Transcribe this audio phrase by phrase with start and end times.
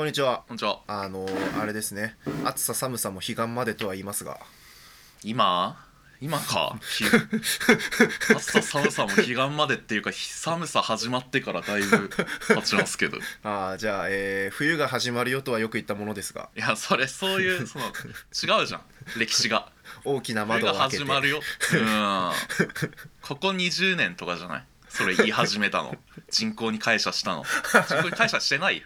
[0.00, 0.44] こんにちは。
[0.48, 0.80] こんにちは。
[0.86, 1.26] あの
[1.60, 2.16] あれですね。
[2.42, 4.40] 暑さ寒さも彼岸までとは言いますが。
[5.22, 5.76] 今？
[6.22, 6.78] 今か？
[6.80, 7.04] ひ
[8.34, 13.18] 暑さ寒さも彼岸までっていうか寒さ始まってからだいぶ経ちますけど。
[13.18, 16.48] い あーじゃあ、えー冬が始まるよとはよく言ったものですが。
[16.54, 18.82] やそれそういう その違うじゃん。
[19.18, 19.70] 歴史が。
[20.06, 21.02] 大きな窓を開けて。
[21.02, 21.42] 始まるよ。
[21.74, 22.32] うん。
[23.20, 24.64] ここ20年とかじゃない？
[24.90, 25.96] それ言い始めたの。
[26.30, 27.44] 人口に感謝したの。
[27.44, 28.78] 人口に感謝してない？
[28.78, 28.82] よ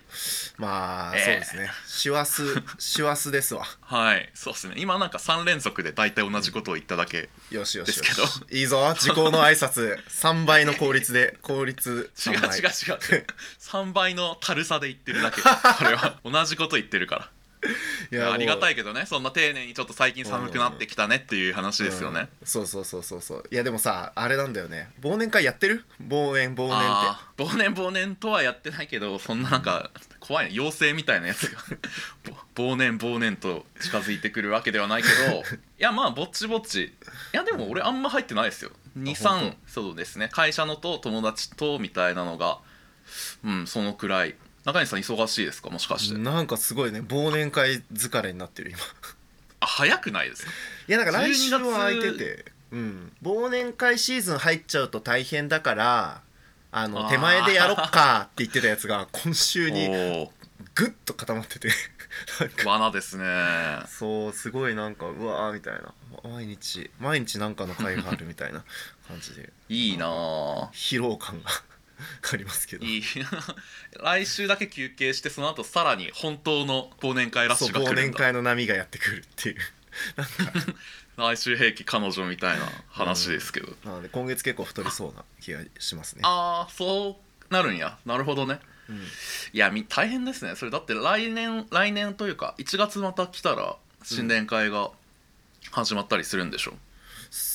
[0.59, 1.71] まあ、ええそうですね。
[1.87, 2.43] 師走
[2.79, 3.67] 師走ですわ。
[3.81, 4.31] はい。
[4.35, 4.75] そうですね。
[4.77, 8.01] 今なんか3連続で大体同じことを言っただけよしよしよし。
[8.03, 8.29] ですけど。
[8.51, 8.95] いいぞ。
[8.99, 9.99] 時効の挨拶。
[10.09, 11.39] 3倍の効率で。
[11.43, 13.27] 効率違う違う3倍違う。
[13.61, 15.41] 3倍の軽さで言ってるだけ。
[15.41, 15.49] こ
[15.85, 16.21] れは。
[16.25, 17.31] 同じこと言ってるから
[18.13, 19.07] い いやありがたいいけどね。
[19.07, 23.45] そんな丁寧にちょっと最近寒くなってきたねっていう話ですよね、そうそうそうそうそう。
[23.51, 24.91] いやでもさあれなんだよね。
[25.01, 25.85] 忘年会やってる？
[26.07, 27.43] 忘年忘年って。
[27.43, 29.91] 忘年忘年とはやってないけどそんななんか
[30.21, 30.53] 怖いね。
[30.53, 31.59] 妖精みたいなやつが。
[32.55, 35.43] ぼ忘年忘年と近づいてくるわけではないけど。
[35.43, 35.43] い
[35.79, 36.85] やまあぼっちぼっち。
[36.85, 36.93] い
[37.33, 38.71] やでも俺あんま入ってないですよ。
[38.95, 40.29] 本23そうですね。
[40.31, 42.59] 会社のと友達とみたいなのが
[43.45, 44.35] うんそのくらい
[44.65, 45.71] 中西さん忙しいですか？
[45.71, 48.79] もしかして、なんかすごいね忘年会疲れになってる今。
[49.61, 50.51] あ早くないですか？
[50.89, 56.23] いやなんか来週は12月空いてて、うん、忘年会シーズン入っちゃうと大変だから
[56.73, 60.33] あの手前でやろっかって言ってたやつが 今週にお
[60.75, 61.69] グッと固まってて。
[62.65, 63.25] 罠ですね。
[63.89, 65.93] そうすごいなんかうわーみたいな。
[66.23, 68.65] 毎日毎日なんかの会があるみたいな
[69.09, 69.53] 感じで。
[69.69, 71.51] いいなあ疲労感が
[72.33, 72.87] ありますけど。
[74.03, 78.03] 来週だけ休憩してその後さらに本当の忘年会ラッシュが来るんだ。
[78.03, 79.57] 年会の波がやってくるっていう。
[81.17, 86.23] 来週兵器彼女みたいな話ですけど、なので今月結構太りそうな気がしますね。
[86.25, 87.21] ああそ
[87.51, 87.99] うなるんや。
[88.05, 88.59] なるほどね。
[88.89, 88.97] うん。
[88.97, 89.01] い
[89.53, 90.57] やみ大変ですね。
[90.57, 94.91] それだって来年来年というか1月また来たら新年会が
[95.71, 96.75] 始まったりするんでしょ、い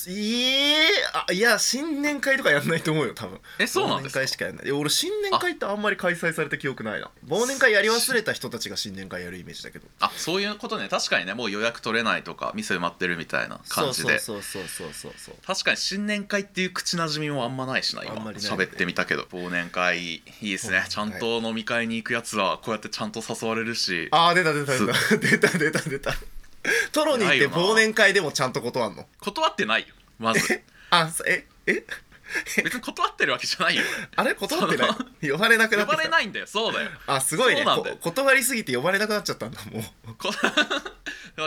[0.08, 0.88] え
[1.28, 3.38] あいや新年会とかやんないと思うよ多分。
[3.58, 4.20] えそうなんですか？
[4.20, 4.66] 忘年会しかやんない。
[4.66, 7.10] いや俺新年会ってあんまり開催された記憶ないな。
[7.26, 9.86] 忘年会やり忘れた人たちが新年会やるイメージだけど。
[10.00, 10.88] あそういうことね。
[10.88, 14.18] 確かにねもう予約取れないとか店埋まってるみたいな感じで。
[14.18, 18.16] そうそうそうそうそうそう確かに新年会っていう口なじみもあんまないしな今。
[18.16, 19.22] あんまりない喋ってみたけど。
[19.32, 20.84] 忘年会いいですね。
[20.88, 24.08] ちゃんと飲み会に行くやつはこうやってちゃんと誘われるし。
[24.10, 24.92] ああ出た出た出た。
[25.18, 26.14] 出た出た出た
[26.92, 29.06] トロニーって忘年会でもちゃんと断んの？
[29.20, 29.94] 断ってないよ。
[30.18, 30.62] まず。
[30.90, 31.84] あそええ？
[32.62, 33.82] 別に断ってるわけじゃないよ
[34.14, 34.86] あれ断ってな
[35.20, 35.30] い？
[35.30, 35.96] 呼ばれなくな呼ってきた。
[35.96, 36.90] ばれないんだよそうだよ。
[37.08, 37.62] あすごいね。
[37.64, 37.96] そうなんだよ。
[37.96, 40.14] こ断りすぎて呼ばれなくなっちゃったんだもう。
[40.14, 40.30] こ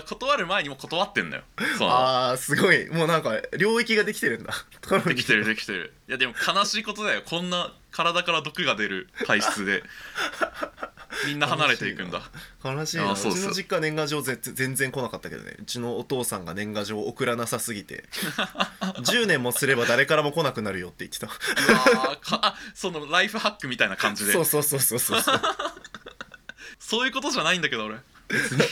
[0.05, 1.43] 断る前にも断ってんだよ
[1.81, 2.87] ああすごい。
[2.89, 4.53] もうなんか領域ができてるんだ。
[5.05, 5.93] できてるできてる。
[6.09, 7.21] いやでも悲しいことだよ。
[7.25, 9.83] こんな体から毒が出る体質で
[11.27, 12.21] みんな離れていくんだ。
[12.63, 13.05] 悲しいな。
[13.05, 15.55] うあそうちの実家年賀状ぜ全然来なかったけどね。
[15.59, 18.05] うちのお父さんが年賀状送らなさすぎて。
[18.81, 21.27] 10年もすれば誰からも来なくなるよって言ってた。
[21.27, 21.29] う
[21.97, 24.33] わーかあそのライフハックみたいな感じで。
[24.33, 25.41] そうそうそうそうそうそう。
[26.79, 27.97] そういうことじゃないんだけど俺。
[28.27, 28.63] 別に。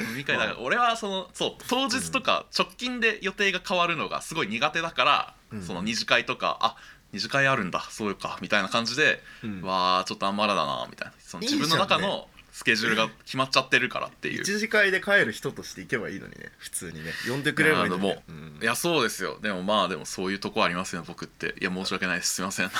[0.00, 5.62] 飲み会だから俺はそのそう当日とか直近で予定が変わるのがすごい苦手だから、うん。
[5.62, 6.76] その二次会とかあ
[7.12, 9.62] 二次会あるんだそうかみたいな感じで、うん。
[9.62, 11.14] わあちょっとあんまらだなみたいな。
[11.18, 14.42] その自分の中ねのスケジュールが決まっちゃってるからっていう。
[14.42, 17.12] 一次会で帰る人として行けばいいのにね普通にね。
[17.28, 18.08] 呼んでくれればいいのに、ね。
[18.08, 18.58] いやでうん。
[18.62, 19.38] いやそうですよ。
[19.40, 21.54] でもまあでもそういうとこありますよ僕って。
[21.60, 22.34] いや申し訳ないです。
[22.34, 22.66] すいません。
[22.66, 22.78] なんか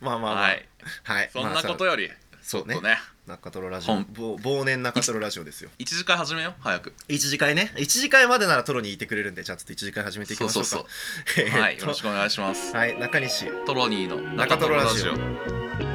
[0.00, 0.42] まあまあまあ。
[0.42, 0.68] はい。
[1.04, 1.30] はい。
[1.32, 2.74] そんなことよよりそうね。
[2.74, 3.94] ちょっとね中トロラジオ。
[3.94, 5.70] ほんぼ忘年中トロラジオですよ。
[5.78, 6.92] 一次会始めよう早く。
[7.08, 7.72] 一次会ね。
[7.78, 10.68] 一次会までならトロにいてくれるんでじゃあちょっと一次会始めていきましょうか。
[10.68, 10.84] そう
[11.38, 12.74] えーっとはいよろしくお願いします。
[12.74, 13.46] はい中西。
[13.64, 15.91] トロニーの中トロラジオ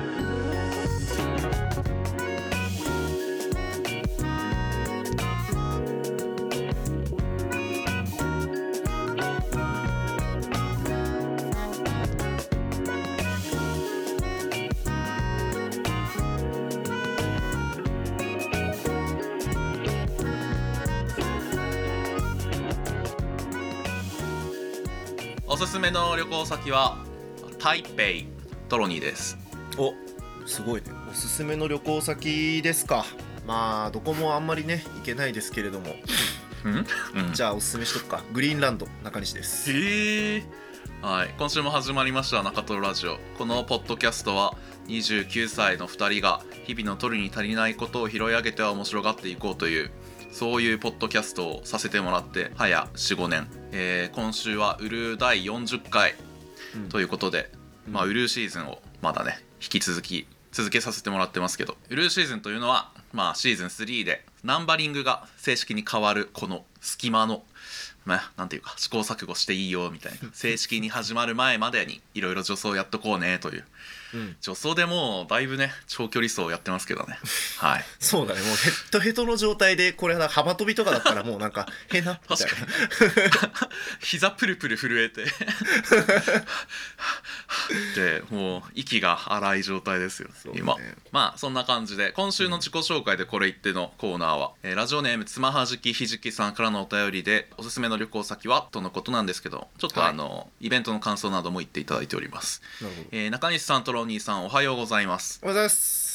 [26.47, 26.97] 先は
[27.59, 27.93] 台北
[28.69, 29.37] トロニーです。
[29.77, 29.93] お
[30.47, 30.87] すごいね。
[31.11, 33.05] おすすめの旅行先ですか。
[33.45, 35.87] まあどこもあんまりね行けないですけれども。
[36.63, 36.85] うん、
[37.27, 38.23] うん、じゃあおすすめしとくか。
[38.31, 39.73] グリーンランド中西です。
[39.73, 40.43] へえ
[41.01, 41.35] はい。
[41.37, 43.17] 今週も始まりました中トロラジオ。
[43.37, 44.55] このポッドキャストは
[44.87, 49.91] 29歳の2人が日々の取るに足りないことを拾い上げては面白がっていこうという
[50.31, 56.15] そういうポッドキャストをさせてもらって早45年、えー今週はウルー第40回
[56.83, 56.89] うん。
[56.89, 57.51] ということで、
[57.87, 57.93] うん。
[57.93, 67.43] まあウルーシーズンをまだね引き続き続けさせてもらってますけどウルーシーズンというのはまあシーズン3でナンバリングが正式に変わるこの隙間の
[68.05, 70.29] まあなんていうか試行錯誤していいよみたいな。
[70.33, 73.63] 正式に始まる前までにいろいろ助走やっとこうねといううん
[74.41, 77.19] 助走でもうだいぶね長距離走やってますけどね。
[77.57, 77.85] はい。
[77.99, 78.41] そうだね。
[78.41, 83.69] もうヘッドヘッドの状態でこれは幅跳びとかだったらもうなんか変なみたい確なか
[83.99, 85.25] 膝プルプル震えて。
[87.95, 90.35] でもう息が荒い状態ですよ、ね。
[90.55, 90.75] 今
[91.11, 100.09] まあそんな感じで今週の自己紹介でこれ言ってのコーナーは、えーラジオネームつまはじきひじきさんからのお便りでおすすめの旅行先はとのことなんですけどちょっとはい。
[100.11, 102.61] あの、イベントの感想なども言っていただいております、
[103.11, 105.39] えー中西さんとロニーさんおはようございます。
[105.41, 106.07] おはようございます。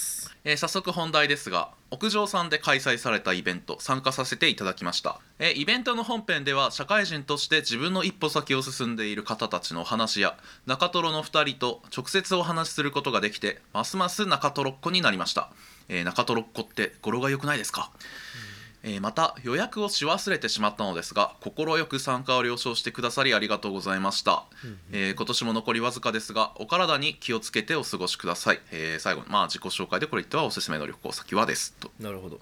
[0.45, 10.37] えー早速本題ですが屋上さんで開催されたイベント参加させていただきました、えーイベントの本編では社会人として自分の一歩先を進んでいる方たちのお話や
[10.67, 15.51] 中トロの2人と直接お話しすることができてますます中トロっ子になりました、
[15.89, 17.91] えー中トロっ子って語呂が良くないですか、
[18.85, 24.45] えーまた予約をし忘れてしまったのですが快く参加を了承してくださりありがとうございました、
[24.91, 31.75] えー今年も残りわずかですがお体に気をつけてお過ごしください、えー最後にまあ自己紹介でこれ言ってはおすすめの旅行先はです。
[31.75, 31.91] と。
[32.01, 32.41] なるほど。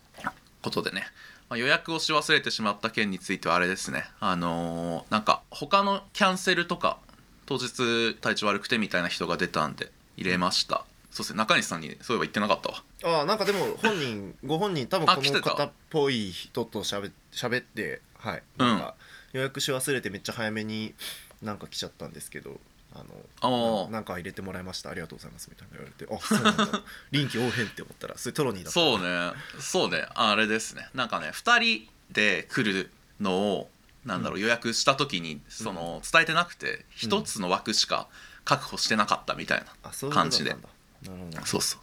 [0.63, 1.07] ことでね、
[1.49, 4.05] まあ、予約をし忘れてしまった件についてはあれですね。
[4.21, 6.99] あのーなんか他のキャンセルとか
[7.47, 10.85] 当日体調悪くてみたいな人が出たんで入れました。
[11.11, 11.39] そうですね。
[11.39, 15.50] 中西さんにそういえば言ってなかったわああなんかでも本人ご本人多分こあ来てた？
[15.50, 18.43] の方っぽい人としゃべしゃべってはい。
[18.58, 18.67] うん。
[18.67, 18.94] なんか
[19.32, 20.94] 予約し忘れてめっちゃ早めに
[21.43, 22.61] なんか来ちゃったんですけど
[22.94, 23.05] あの
[23.41, 23.85] あー。
[23.87, 24.91] ななんか入れてもらいました。
[24.91, 26.82] ありがとうございますみたいな言われてあ そうなんだ。
[27.11, 28.73] 臨機応変って思ったらそれトロニーだった。
[28.73, 29.32] そうね。
[29.61, 30.06] そうね。
[30.14, 30.88] あれですね。
[30.94, 33.70] なんかね2人で来るのを
[34.05, 38.08] なんだろう、予約した時にその伝えてなくて1つの枠しか
[38.46, 40.69] 確保してなかったみたいな、あそういうことだ感じでったんだ。
[41.03, 41.46] なるほど。
[41.46, 41.81] そうそう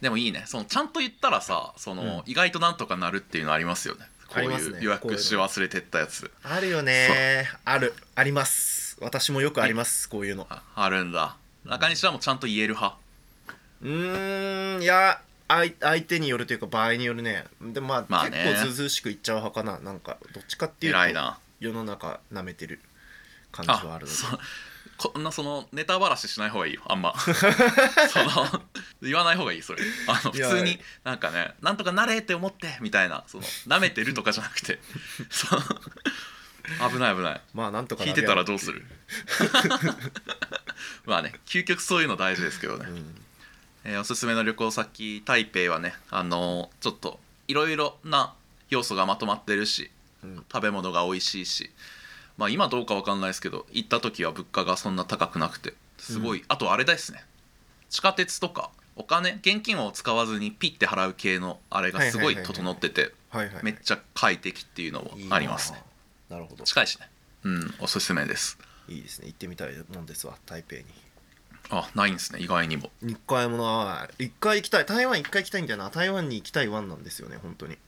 [0.00, 0.44] でもいいね。
[0.46, 2.22] そのちゃんと言ったらさその、うん。
[2.26, 4.06] 意外となんとかなるっていうのありますよね。
[4.28, 4.78] こうありますね。
[4.78, 6.30] いう予約し忘れてったやつ。
[6.42, 7.48] あるよね。
[7.64, 7.94] ある。
[8.14, 8.98] あります。
[9.00, 10.08] 私もよくあります。
[10.08, 10.46] こういうの。
[10.50, 11.36] ああるんだ。
[11.64, 12.98] 中西はもうちゃんと言える派？
[13.82, 14.82] うーん。
[14.82, 17.44] いや相相手によるというか場合によるね。
[17.60, 18.44] でもまあ、まあね。
[18.44, 19.78] 結構ずうずうしくいっちゃう派かな。
[19.78, 20.98] なんかどっちかっていうと
[21.60, 22.80] 世の中舐めてる
[23.52, 24.18] 感じはあるので
[24.96, 26.82] こんなそのネタばらししない方がいいよ。
[26.86, 27.14] あんま。
[27.18, 27.28] そ
[28.24, 28.62] の
[29.02, 29.82] 言わない方がいいそれ。
[30.08, 34.78] あの普通になんかねなんとかなれって思ってみたいなその舐めてるとかじゃなくて。
[35.30, 35.62] その
[36.90, 37.40] 危ない危ない。
[37.52, 38.86] まあなんとか聞いてたらどうする？
[41.06, 43.24] まあね究極そういうの大事ですけどね、うん。
[43.84, 48.32] えーおすすめの旅行先台北はねあのーちょっといろいろな
[48.70, 49.90] 要素がまとまってるし
[50.22, 50.36] うん。
[50.50, 51.70] 食べ物が美味しいし
[52.36, 57.24] まあ今どうかわかんないですけど行った時は物価がそんな高くなくてすごい、あとあれですね。
[57.88, 63.12] 地下鉄とかお金現金を使わずにピッて払う系のあれがすごい整ってて
[63.62, 65.38] めっちゃ快適っていうのもあ。
[65.38, 65.82] りますね。
[66.28, 66.64] なるほど。
[66.64, 67.08] 近いしね。
[67.44, 68.58] うんおすすめです。
[68.88, 69.28] いいですね。
[69.28, 70.84] 行ってみたいもんですわ台北に。
[71.70, 72.90] あないんですね意外にも。
[73.02, 74.86] 一回もない一回行きたい。
[74.86, 75.90] 台湾一回行きたいんだよな。
[75.90, 77.80] 台湾に行きたいワンなんですよね本当にっす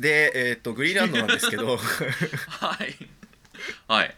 [0.00, 1.76] でえーっとグリーンランドなんですけど。
[1.76, 2.96] はい。
[3.86, 4.14] はい。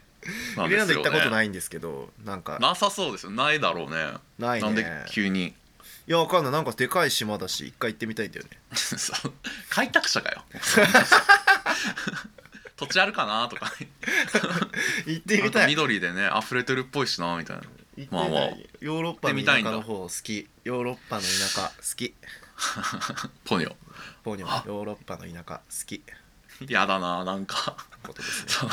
[0.55, 2.57] グリーンランド行ったこといないんですけどなんか。
[2.59, 3.31] なさそうですよ。
[3.31, 4.13] ないだろうね。
[4.39, 4.65] ないね。
[4.65, 5.47] なんで急に。
[5.47, 6.53] いやわかんない。
[6.53, 8.51] なんかでかい島だし一回行ってみたいんだよね。
[8.73, 9.33] そう。
[9.69, 10.43] 開拓者かよ。
[12.77, 13.71] 土地あるかなとか。
[15.05, 15.67] 行ってみたい。
[15.67, 17.63] 緑でね溢れてるっぽいしなみたいな。
[18.11, 18.41] まあまあ。
[18.79, 20.47] ヨーロッパの田舎の方好き。
[20.63, 22.13] ヨーロッパの田舎好き。
[23.45, 23.75] ポニョ
[24.27, 26.03] ポニョヨーロッパの田舎好き。
[26.67, 27.77] やだななんか。
[28.03, 28.65] ことです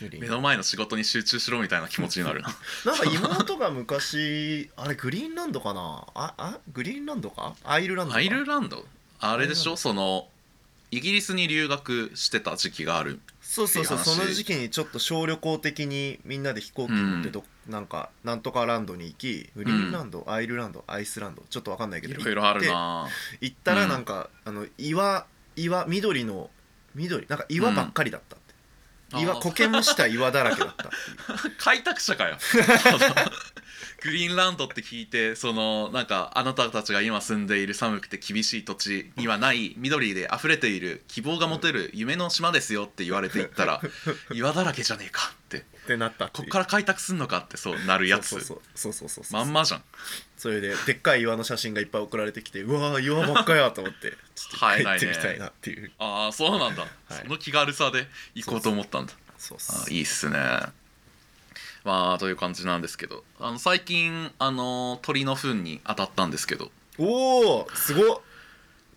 [0.00, 0.18] ね。
[0.18, 2.48] 目の前の仕事に集中しろみたいな気持ちになるな。
[2.86, 6.06] なんか妹が昔あれグリーンランドかな？
[6.14, 6.58] ああ？
[6.72, 7.54] グリーンランドか？
[7.64, 8.18] アイルランドか？
[8.18, 8.86] アイルランド？
[9.20, 9.76] あれでしょ？
[9.76, 10.26] その
[10.90, 23.06] イギリスに留学してた時期があるそうそうそうその時期にちょっと小旅行的にみんなで飛行機に乗ってど、なんかなんとかランドに行きグリーンランド、アイルランドアイスランドちょっとわかんないけいどろいろあるな。
[23.40, 23.88] 行ったらうん。
[23.90, 26.50] なんか、あの岩岩緑の
[26.94, 30.90] 緑なんか岩ばっかりだったって、岩苔むした岩だらけだった
[31.58, 32.38] 開拓者かよ
[34.02, 43.80] グリーンランドって聞いてそのなんかあなたたちが今住んでいる寒くて厳しい土地にはない緑で溢れている希望が持てる夢の島ですよって言われていったら
[44.32, 49.82] 岩だらけじゃねえかってってなったこっから開拓すんのかってそうなるやつそうそうそうそうそうそうまんまじゃん
[50.36, 56.86] それででっかい岩の写真がいっぱい送られてきてうわー岩ばっかやと思ってちょっとはい帰ってみたいなっていう、ああそうなんだ、い
[57.22, 60.38] その気軽さで行こうと思ったんだそうそうあいいっすね
[61.84, 63.24] まあという感じなんですけど。
[63.40, 66.70] あの最近あの鳥の糞に当たったんですけど。
[66.98, 68.20] おおすごっ。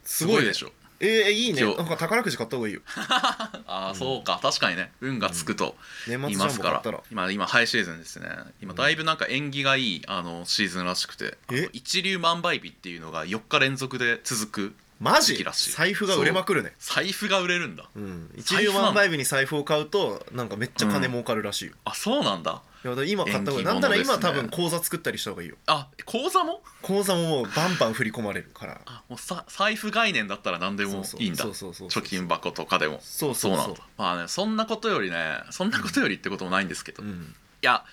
[0.04, 0.72] すごいでしょ。
[1.02, 1.64] えー、いいね。
[1.64, 2.82] なんか宝くじ買った方がいいよ。
[2.96, 4.40] ああ、そうか。
[4.42, 4.92] 確かにね。
[5.02, 5.76] 運がつくと
[6.08, 6.50] 言いますから。
[6.50, 7.04] ャンボ買ったら。
[7.12, 8.30] 今今ハイシーズンですね。
[8.62, 11.38] 今だいぶなんか縁起がいいあのシーズンらしくて。
[11.74, 15.34] 一粒万倍日っていうのが4日連続で続くマジ？
[15.34, 15.72] 時期らしい。
[15.72, 16.74] 財布が売れまくるね。
[16.78, 17.90] 財布が売れるんだ。
[17.96, 18.32] うん。
[18.38, 22.52] 一粒万倍日に財布を買うとなんかめっちゃ金儲かるらしいよ、あそうなんだ。
[22.52, 23.60] いやだ今買った方がいい。
[23.60, 25.56] 縁起なんなら物ですね今多分口座作ったりした方がいいよ。
[25.68, 26.62] あ口座も？
[26.82, 28.82] 口座ももうバンバン振り込まれるから。
[28.86, 31.44] あもうさ財布概念だったら何でもいいんだ。
[31.44, 33.00] そうそうそうそう貯金箱とかでも。
[33.02, 33.68] そうそうそう。
[33.68, 37.36] なんだまあねそんなことよりねそんなことよりってこともないんですけど、いうん。
[37.62, 37.84] や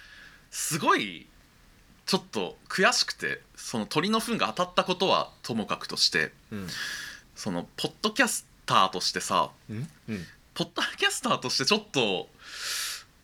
[0.51, 1.27] すごい
[2.07, 6.67] ちょっと悔しくてその鳥の糞が当たったことはともかくとしてうん。
[7.35, 9.89] そのポッドキャスターとしてさうん？
[10.09, 10.25] うん。
[10.55, 12.29] ポッドキャスターとしてちょっと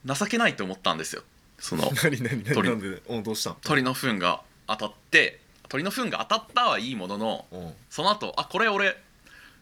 [0.05, 1.23] 情けないと思ったんですよ
[1.59, 7.65] その 何何何鳥なんでおどうした鳥の糞が当たって鳥の糞が当たったはいいもののうん。
[7.65, 8.97] はいその後あこれ俺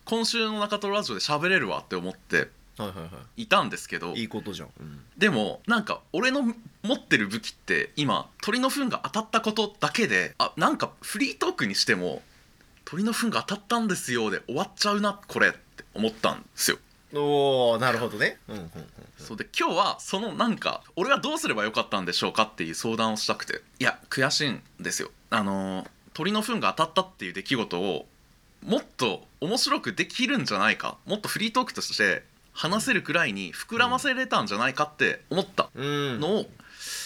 [0.06, 5.04] 今週の中トロラジオで喋れるわって思ってはいはいたんですけどいいいことじゃん、うん。
[5.18, 6.42] でもなんか俺の
[6.82, 12.22] 持ってる武器って今鳥の糞が当たったことだけであなんかフリートークにしても
[12.86, 16.78] 鳥の糞が当たったんですよで終わっちゃうなこれって思ったんですよ
[17.14, 18.38] おおなるほどね。
[18.48, 18.70] うんうんうん
[19.18, 23.62] そうで今日はそのなんか俺はどうすればよかったんでしょうかっていう相談をしたくて。
[23.80, 25.12] いや悔しいんですよ。
[25.30, 28.06] あのー鳥の糞が当たったっていう出来事を
[28.64, 30.98] もっと面白くできるんじゃないか。
[31.06, 36.20] もっとフリートークとして話せるくらいに膨らませれたんじゃないかって思ったうん。
[36.20, 36.44] のを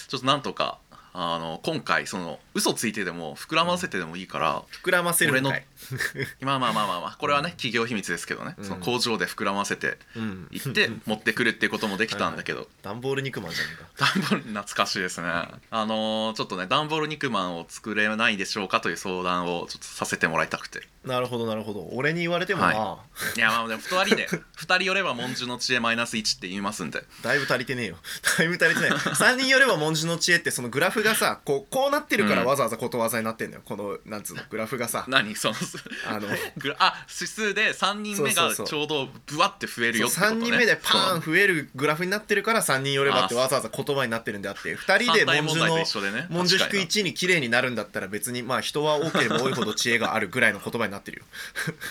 [0.09, 0.79] ちょっとなんとか
[1.19, 5.65] あの今回その嘘ついてでも膨らませてでもいいから膨らませるんかい。
[6.41, 8.63] まあまあまあまあまあこれはね企業秘密ですけどね、うん。
[8.63, 12.69] その工場で膨らませてうんいって持ってくるっていうこともできたんだけど。
[12.83, 14.13] 段ボール肉まんじゃねえか。
[14.13, 15.27] ダンボール懐かしいですね。
[15.27, 20.87] あのーちょっとねダンボール肉まんを作れないでしょうかという相談をちょっとさせてもらいたくて。
[21.03, 21.87] なるほどなるほど。
[21.93, 22.99] 俺に言われてもな、は
[23.35, 23.39] い。
[23.39, 24.27] やまあでも2人で
[24.59, 27.03] 2人寄れば文殊の知恵マイナス1って言いますんで。
[27.23, 27.97] だいぶ足りてねえよ。
[28.37, 28.99] だいぶ足りてない。
[28.99, 32.47] 3人よれば文字の知恵ってそのグラフがさこうこうなってるからうん。
[32.47, 33.63] わざわざことわざになってんだよ。
[33.65, 35.05] このなんつうのグラフがさ。
[35.07, 35.35] 何？
[35.35, 35.55] その
[36.09, 44.75] あの グラあ指数で3人目がそうそうちょうどブワって増えるよってこと3ね人目でパーン増えるグラフになってるから3人よればってあわざわざ言葉になってるんであって。
[44.75, 45.77] 2人で文字の
[46.11, 46.27] ね。
[46.29, 51.25] 文字確かに引く1に綺麗になるんだったら別にまあ人は多ければ多いほど知恵があるぐらいの言葉になってるよ。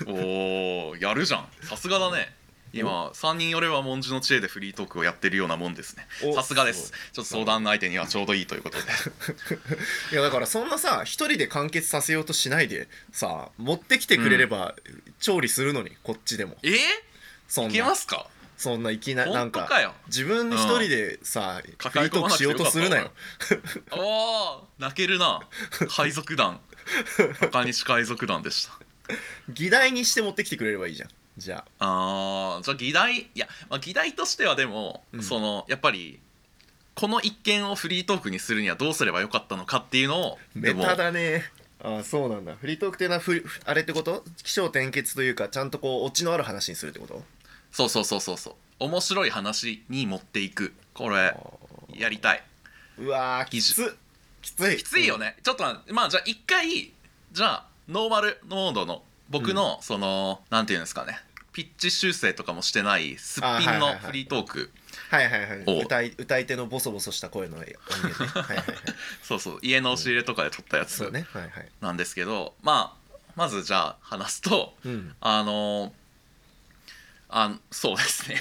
[0.09, 1.49] おおやるじゃん。
[1.63, 2.35] さすがだね
[2.81, 6.07] 今3人寄れば文字の知恵でフリートークをやってるようなもんですね。
[6.25, 6.93] おさすがです。
[7.13, 8.85] ちょっと相談の相手にはちょうどいいということで。
[10.13, 14.75] いやだからそんなさ一人で完結させようとしないでさ持ってきてくれれば
[15.21, 16.57] 調理するのにこっちでも。
[16.63, 16.71] え？
[17.49, 18.29] そんー、いけなますか？
[18.57, 19.69] そんないきなりなんか
[20.07, 23.13] 自分一人でさ、フリ抱えートークしようとするなよ。
[23.93, 25.41] おお泣けるな。
[25.95, 26.61] 海賊団。
[27.43, 28.73] 赤西海賊団でした。
[29.49, 32.57] 議題にして持ってきてくれればいいじゃんじゃあ。
[32.59, 35.23] あーじゃあ議題いや、まあ、議題としてはでも、うん。
[35.23, 36.19] そのやっぱり
[36.95, 41.45] この一件をフリートークにするにはどうすればよかったのかっていうのをメタだね。
[41.85, 42.55] ああそうなんだ。
[42.57, 44.25] フリートークっていうのはふあれってこと？
[44.43, 47.23] 起承転結というかちゃんとこうオチのある話にするってこと？
[47.71, 48.55] そうそうそうそうそう。
[48.79, 50.73] 面白い話に持っていく。
[50.95, 51.37] これ
[51.93, 52.43] やりたい。
[52.99, 53.95] うわーきつ
[54.41, 54.77] きつい。
[54.79, 56.93] きついよね、ちょっとままあじゃあ一回
[57.33, 61.19] じゃあノーマルモードの僕のその、なんていうんですかね
[61.57, 64.71] ピッチ修正とかもしてないすっぴんのフリートーク。
[65.09, 65.63] はいはいはい。
[65.65, 67.81] お歌い歌い手のボソボソした声の音源
[68.25, 68.27] ね。
[68.27, 68.77] はいはいはい。
[69.25, 71.27] そうそう家の押し入れとかで撮ったやつそうね。
[71.33, 71.69] はいはい。
[71.81, 75.17] なんですけど、まあまずじゃあ話すとうん。
[75.23, 75.95] あの
[77.31, 78.39] あそうですね。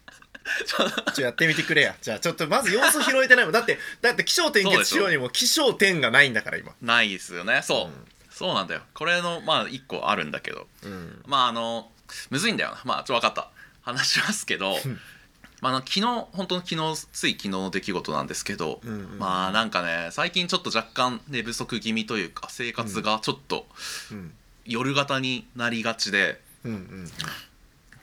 [0.64, 1.94] ちょっとやってみてくれや。
[2.00, 3.52] じゃあちょっとまず要素拾えてないもん。
[3.52, 6.74] だってだって起承転結しようにも起承転がないんだから今。
[6.80, 7.60] ないですよね。
[7.62, 8.08] そう、うん。
[8.30, 8.80] そうなんだよ。
[8.94, 10.66] これのまあ一個あるんだけど。
[10.84, 11.22] うん。
[11.26, 11.92] まああの
[12.30, 12.80] むずいんだよな。
[12.84, 13.50] まあちょっと分かった。
[13.82, 14.76] 話しますけど
[15.60, 23.66] まあ昨日本当の昨日つい昨日の出来事なんですけど、うんうんまあなんかね最近ちょっと若干寝不足気味というか生活がちょっと
[24.12, 24.32] うん。
[24.66, 27.10] 夜型になりがちでうんうん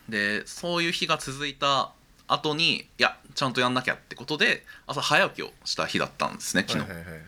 [0.10, 1.92] でそういう日が続いた
[2.28, 7.22] 後にいやちゃんとやんなきゃってことで朝早起きをした日だったんですね昨日、はいはいはいはい。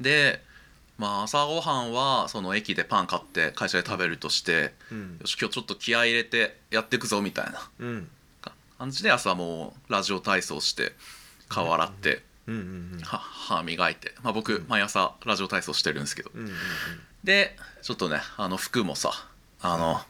[0.00, 0.42] で
[0.98, 5.18] まあ朝ごはんはその駅でパン買って会社で食べるとしてうん。
[5.20, 8.10] よし今日ちょっと気合い入れてやっていくぞみたいなうん。
[8.78, 10.92] 感じで朝もうラジオ体操して
[11.48, 12.22] 顔洗って
[13.02, 16.30] 歯磨いて、まあ、僕毎朝ラジオ体操してるんですけど。
[17.24, 19.10] でちょっとねあの服もさ
[19.60, 20.00] あの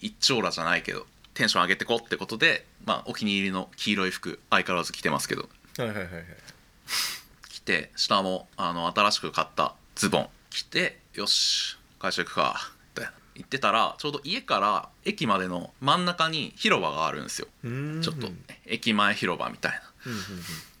[0.00, 5.48] 一丁羅じゃないけどテンション上げてこってことで、まあ、お気に入りの黄色い服相変わらず着てますけど。
[5.78, 6.24] はいはいはいはい。
[7.48, 17.48] 着て下もあの新しく買ったズボン着てよし会社行くかって言ってたらちょうど家から駅までの真ん中に広場があるんですよ。
[17.64, 19.80] ちょっとうん駅前広場みたいな。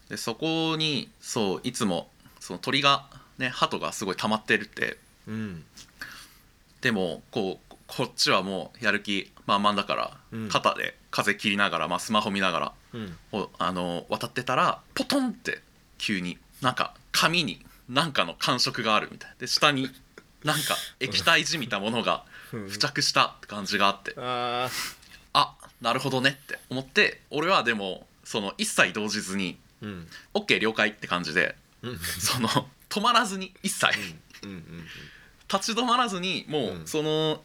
[0.08, 2.08] でそこにそういつも
[2.38, 3.06] その鳥が
[3.38, 4.96] ね鳩がすごい溜まってるって。
[6.80, 10.48] でもこうこっちはもうやる気満々だから、うん。
[10.48, 13.16] 肩で風切りながら、まあ、スマホ見ながらうん。
[13.32, 15.60] おあの渡ってたらポトンって
[15.98, 19.34] 急になんか紙に何かの感触があるみたい。
[19.38, 19.90] で下に
[20.44, 22.68] なんか液体じみたものがうん。
[22.68, 24.14] 付着したって感じがあって。
[24.18, 24.68] あ
[25.32, 30.08] あなるほどねって思って俺はでもその一切動じずにーうん。
[30.34, 31.54] OK 了解って感じで
[32.20, 32.48] その
[32.88, 33.86] 止まらずに一切。
[35.50, 37.42] 立ち止まらずにもうその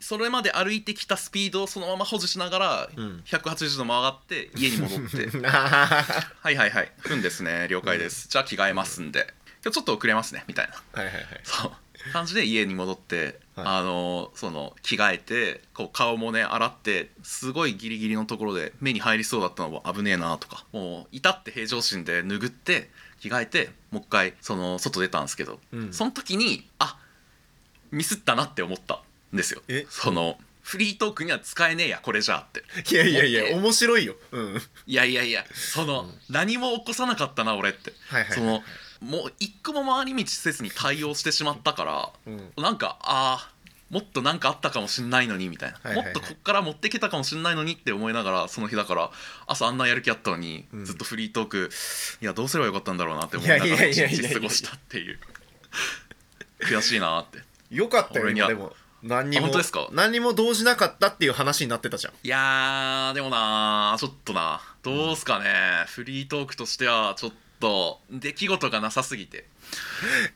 [0.00, 3.22] それまで歩いてきたスピードをそのまま保持しながらうん。
[3.26, 5.38] 180度曲がって家に戻って。
[5.46, 6.92] はいはいはい。
[6.98, 7.68] ふんですね。
[7.68, 8.28] 了解です。
[8.28, 9.32] じゃあ着替えますんで
[9.70, 10.74] ちょっと遅れますねみたいな。
[10.94, 11.24] ーはいはいはい。
[11.44, 11.72] そう。
[12.12, 13.66] 感じで家に戻って、はい。
[13.66, 22.90] あのその着替えてこう顔もね洗ってすごいギリギリのところで目に入りそうだったのも危ねえなとかもう至って平常心で拭って
[23.20, 25.92] 着替えてもう一回その外出たんですけど、うん。
[25.92, 26.98] その時にあ
[27.92, 29.00] ミスったなって思った
[29.32, 29.62] んですよ。
[29.68, 29.86] え？
[29.88, 32.62] そのフリートークには使えねえやこれじゃあって。
[32.92, 34.16] いやいやいや面白いよ。
[34.32, 34.62] うん。
[34.86, 36.10] いやいやいやその、うん。
[36.30, 37.92] 何も起こさなかったな俺って。
[38.08, 38.38] はいはいはい。
[38.38, 38.62] その
[39.02, 42.52] もう一個も回り道せずに対応してしまったからうん。
[42.56, 46.14] なんかあーもっとなんかあったかもしんないのにみたいな、はいはいはい。
[46.14, 49.10] もっとこっから持ってけたかもしんないのにって思いながらその日だから
[49.46, 50.84] 朝あんなやる気あったのに、うん。
[50.84, 51.70] ずっとフリートーク
[52.20, 55.18] いやどうすればよかったんだろうなって思いながら一日過ごしたっていう。
[56.60, 57.38] 悔しいなって。
[57.70, 58.50] よかったよ俺には。
[58.50, 58.72] 今でも。
[59.02, 59.88] 何にもあ本当ですか？
[59.90, 62.12] 何にも動じなかったっていう話になってたじゃん。
[62.22, 65.46] いやーでもなーちょっとなどうすかね、
[65.88, 69.44] フリートークとしてはちょっと出来事がなさすぎて。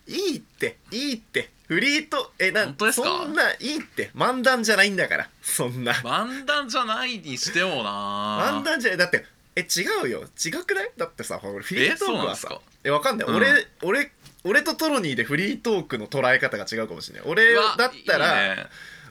[0.06, 1.50] いいっていいって。
[1.66, 3.08] フリートえな本当ですか？
[3.08, 4.12] そんないいって。
[4.14, 5.28] 漫談じゃないんだから。
[5.42, 5.92] そんな。
[5.94, 8.60] 漫談じゃないにしてもな。
[8.60, 9.24] 漫談じゃないだって
[9.56, 10.24] え違うよ。
[10.44, 10.90] 違くない？
[10.96, 12.60] だってさ俺フリートークはさ。
[12.84, 13.34] えわかんない、うん。
[13.34, 14.12] 俺俺
[14.44, 17.28] 俺とトロニーでフリートークの捉え方が違うかもしれない。
[17.28, 18.66] 俺だったらいいね。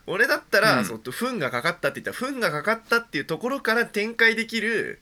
[0.08, 0.86] 俺だったら、うん。
[0.86, 5.01] そう糞がかかったって言ったら糞がかかったっていうところから展開できる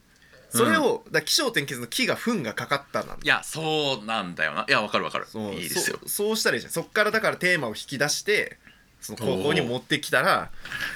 [0.54, 3.16] それを、だから起承転結の木が糞がかかったなんだ。
[3.22, 4.64] いやそうなんだよな。
[4.68, 5.26] いやわかるわかる。
[5.26, 5.54] そう。
[5.54, 5.98] いいですよ。
[6.02, 6.72] そうそうしたらいいじゃん。
[6.72, 8.58] そっからだからテーマを引き出して
[9.00, 10.50] その高校に持ってきたら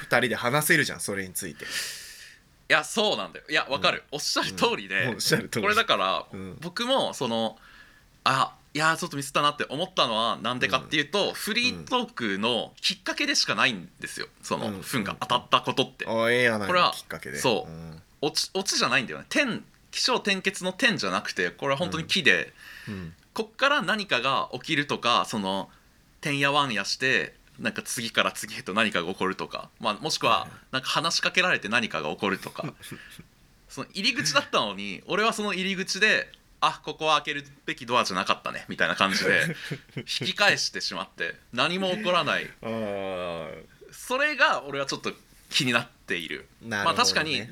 [0.09, 1.65] 2人で話せるじゃんそれについて。
[1.65, 1.67] い
[2.69, 3.45] やそうなんだよ。
[3.49, 5.09] いやわかる、おっしゃる通りで、うん。
[5.15, 5.63] おっしゃる通り。
[5.63, 6.57] これだから、うん。
[6.61, 7.57] 僕もその
[8.23, 14.27] あいやちょっとミスったなって思ったのはなんでかっていうと、フリートークのきっかけでしかないんですよ。
[14.43, 14.81] その、うん。
[14.81, 17.37] 糞が当たったことって、あええやないこれはきっかけで。
[17.37, 17.71] そう。
[17.71, 19.25] うん落ち落ちじゃないんだよね。
[19.29, 22.53] 点起承転結の点じゃなくてこれは本当に木で、
[22.87, 23.13] うん。
[23.33, 25.69] こっから何かが起きるとかその
[26.21, 32.73] てんやわんやしてなんか次から次へと何かが起こるとか、まあ、もしくはなんか話しかけられて何かが起こるとか。
[33.69, 39.55] その入り口だったのに俺はその入り口であここは開けるべきドアじゃなかったねみたいな感じで
[39.95, 42.49] 引き返してしまって何も起こらない。
[43.91, 45.13] それが俺はちょっと
[45.49, 46.47] 気になっている。
[46.61, 46.77] ね。
[46.77, 47.47] まあ確かに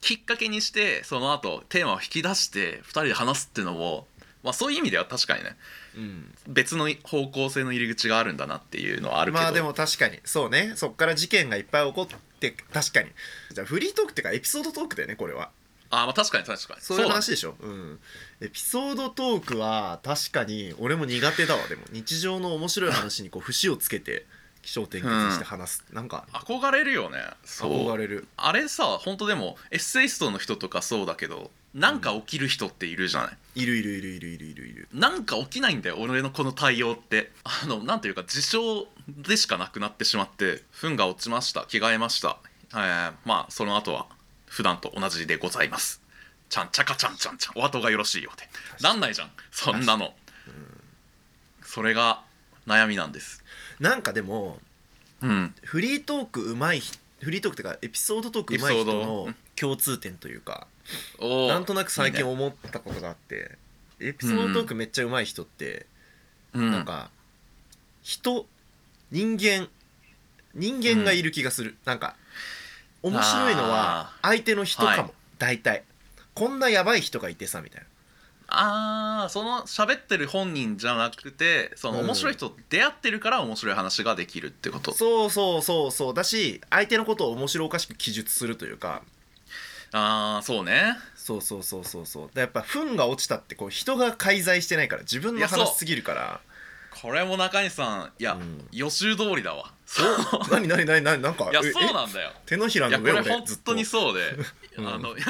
[0.00, 4.06] きっかけにしてその後テーマを引き出して2人で話すっていうのも、
[4.42, 5.56] まあ、そういう意味では確かにね
[5.96, 6.34] うん。
[6.46, 9.42] 別の方向性の入り口があるんだなっていうのはあるけど。
[9.42, 10.20] まあでも確かに。
[10.24, 10.74] そうね。
[10.76, 13.10] そっから事件がいっぱい起こって確かに。
[13.52, 15.50] じゃあフリートークっていうかエピソードトークだよねこれは。
[15.90, 16.80] あまあ確かに確かに。
[16.82, 17.56] そういうだ話でしょ？
[17.58, 17.98] うん。
[18.40, 21.66] エピソードトークは確かに俺も苦手だわ。
[21.66, 24.26] でも日常の面白い話にこう節をつけて
[24.68, 27.24] 起承転結して話す、なんか憧れるよね。
[27.46, 28.28] 憧れる。
[28.36, 34.88] あれさ本当でもエッセイストの人とかそうだけどなんか起きる人っているじゃない、いるいるいるいるいるいるいる。
[34.92, 37.32] なんか起きないんだよ俺のこの対応って。
[37.44, 42.36] あのなんていうか事象でしかなくなってしまって糞が落ちました着替えました、
[42.72, 44.06] えーまあその後は
[44.44, 46.02] 普段と同じでございます。
[46.50, 47.58] ちゃんちゃかちゃんちゃんちゃん。
[47.58, 48.46] お後がよろしいようで。
[48.82, 49.30] なんないじゃん。
[49.50, 50.14] そんなの、
[51.62, 52.22] それが
[52.66, 53.42] 悩みなんです
[53.80, 54.58] なんかでも
[55.22, 55.54] うん。
[55.62, 59.26] フリートークうまい人フリートークっていうかエピソードトークうまい人エピソード。
[59.26, 60.66] の共通点というか
[61.18, 61.48] おー。
[61.48, 63.58] なんとなく最近いいね思ったことがあって
[64.00, 65.86] エピソードトークめっちゃうまい人って、
[66.54, 66.70] うん。
[66.70, 67.10] なんか
[68.02, 68.46] 人
[69.10, 69.68] 人間
[70.54, 72.16] 人間がいる気がする、なんか
[73.02, 75.10] 面白いのは相手の人かも、はい。
[75.38, 75.84] 大体。
[76.34, 77.87] こんなやばい人がいてさみたいな
[78.50, 82.06] あーその喋ってる本人じゃなくてそのうん。
[82.06, 86.14] 面白い人と出会ってるから面白い話ができるってこと、そうそうそうそう。
[86.14, 89.02] だし相手のことを面白おかしく記述するというか。
[89.92, 90.96] ああそうね。
[91.14, 92.30] そうそうそうそうそう。
[92.34, 96.40] でやっぱ糞が落ちたってこう人が介在してないから自分の話すぎるから。
[97.02, 98.66] これも中西さんいや、うん。
[98.72, 99.72] 予習通りだわ。
[100.32, 102.32] お何何何何なんかいやえそうなんだよ。
[102.46, 104.36] 手のひらの上これ本当にそうで、
[104.78, 104.88] うん。
[104.88, 105.20] あのい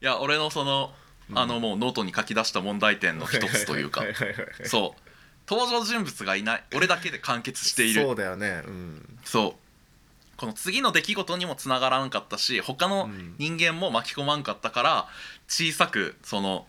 [0.00, 0.92] や俺のその
[1.34, 4.02] あのもうノートに書き出した問題点の一つというか。
[4.64, 5.00] そう。
[5.50, 6.64] 登場人物がいない。
[6.74, 8.02] 俺だけで完結している。
[8.02, 8.62] そうだよね。
[8.66, 9.18] うん。
[9.24, 10.36] そう。
[10.36, 13.34] この次の出来事にもつながらんかったし他のうん。
[13.38, 15.08] 人間も巻き込まんかったから
[15.48, 16.66] 小さくその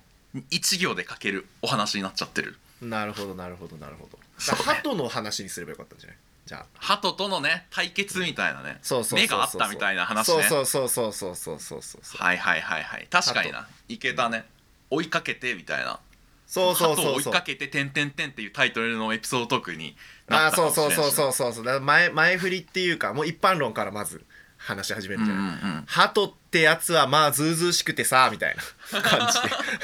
[0.49, 2.57] 一行で書けるお話になっちゃってる。
[2.81, 4.17] なるほどなるほどなるほど。
[4.37, 6.17] 鳩の話にすればよかったんじゃない？
[6.49, 9.37] じゃあ鳩とのね対決みたいなねそうそうそうそう。
[9.37, 10.41] 目があったみたいな話ね。
[10.45, 14.45] そうそうそうそうそうそうそうそうはいはいはいはい確かにないけたね
[14.89, 15.99] 追いかけてみたいな
[16.47, 19.95] そうそう鳩を追いそうそうかけて「てんてんてん」っていうタイトルのエピソードトークに
[20.27, 24.25] なあーったかそうもしれんしそうそうそうそうだから前前振りっていうかもう一般論からまず
[24.57, 28.55] 話し始めるうんじゃない、うんうん鳩ってやつはまあずうずうしくてさみたい
[28.91, 29.29] な感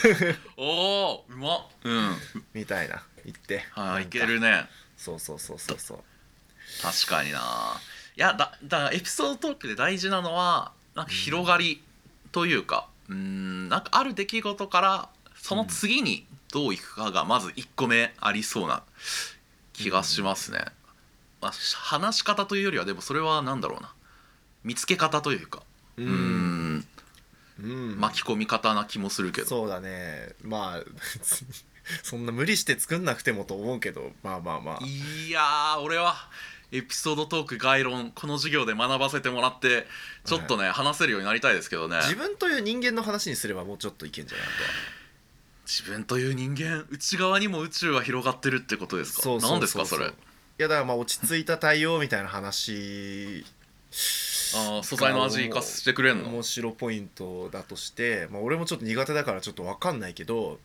[0.04, 2.16] じでおおうまっうん
[2.56, 4.66] みたいな言ってはいいなんかけるね
[4.98, 6.00] そうそうそうそうそう
[6.82, 7.80] 確かにな。
[8.18, 11.84] いやだだからエピソードトークで大事なのはなんか広がり
[12.32, 18.84] というかうーんなんかある出来事からその次にどういくかがまず1個目ありそうな
[19.74, 20.60] 気がしますね、
[21.42, 23.94] まあ、話し方というよりはでもそれは何だろうな。
[24.64, 25.62] 見つけ方というか。
[25.98, 26.88] ううーん。
[27.62, 28.00] うん。
[28.00, 29.48] 巻き込み方な気もするけど。
[29.48, 30.30] そうだね。
[30.42, 31.48] まあ別に
[32.04, 34.86] そんな無理して作んなくてもと思うけどまあまあまあ。
[34.86, 36.16] いやー俺は
[36.72, 39.88] エピソードトーク概論この授業で学ばせてもらって
[40.26, 41.98] ちょっとね、話せるようになりたいですけどね。
[42.02, 44.48] 自分という人間の話にすればもうちょっといけんじゃない？
[45.68, 49.22] 自分という人間内側にも宇宙は広がってるってことですか？
[49.22, 49.60] そうそうそうそう。
[49.60, 50.08] 何ですかそれ？
[50.08, 50.10] い
[50.58, 53.46] やだからまあ落ち着いた対応みたいな話。
[54.56, 56.30] あー素材の味生かしてくれんの？
[56.30, 60.60] 面白ポイントだとして、まあ、俺もちょっと苦手だからちょっと分かんないけど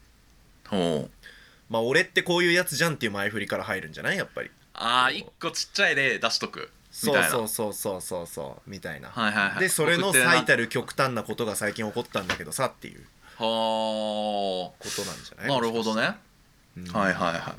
[0.71, 1.11] ほう
[1.69, 4.17] まあ俺ってこういうやつじゃんっていう前振りから入るんじゃない？
[4.17, 4.51] やっぱり。
[4.75, 6.59] あー一個ちっちゃい例出しとく？
[6.61, 7.29] みそうたいな。
[7.31, 9.61] そうそうそうそうそうみたいな、はいはいはい。
[9.61, 13.01] でそれの最たる極端なことが最近起こったんだけどさっていう。
[13.39, 15.51] はことなんじゃない？
[15.51, 16.17] あなるほどね、
[16.77, 17.57] うんはいはいは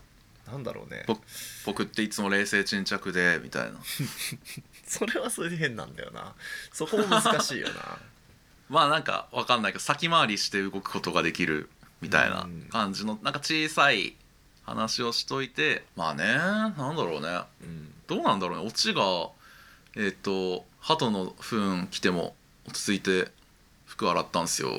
[0.47, 0.51] い。
[0.51, 1.03] なんだろうね。
[1.07, 1.17] ぼ
[1.65, 3.79] 僕っていつも冷静沈着でみたいな。
[4.85, 6.33] それはそれで変なんだよな。
[6.73, 7.97] そこも難しいよな。
[8.69, 11.69] まあなんかわかんないけど先回りして動くことができる
[12.01, 12.67] みたいなうん。
[12.71, 14.15] 感じのなんか小さい
[14.63, 17.41] 話をしといてまあねなんだろうね。
[17.63, 17.93] うん。
[18.07, 18.67] どうなんだろうね。
[18.67, 19.29] オチが
[19.95, 22.35] えっ、と鳩の糞来ても
[22.67, 23.31] 落ち着いて
[23.85, 24.69] 服洗ったんすよ。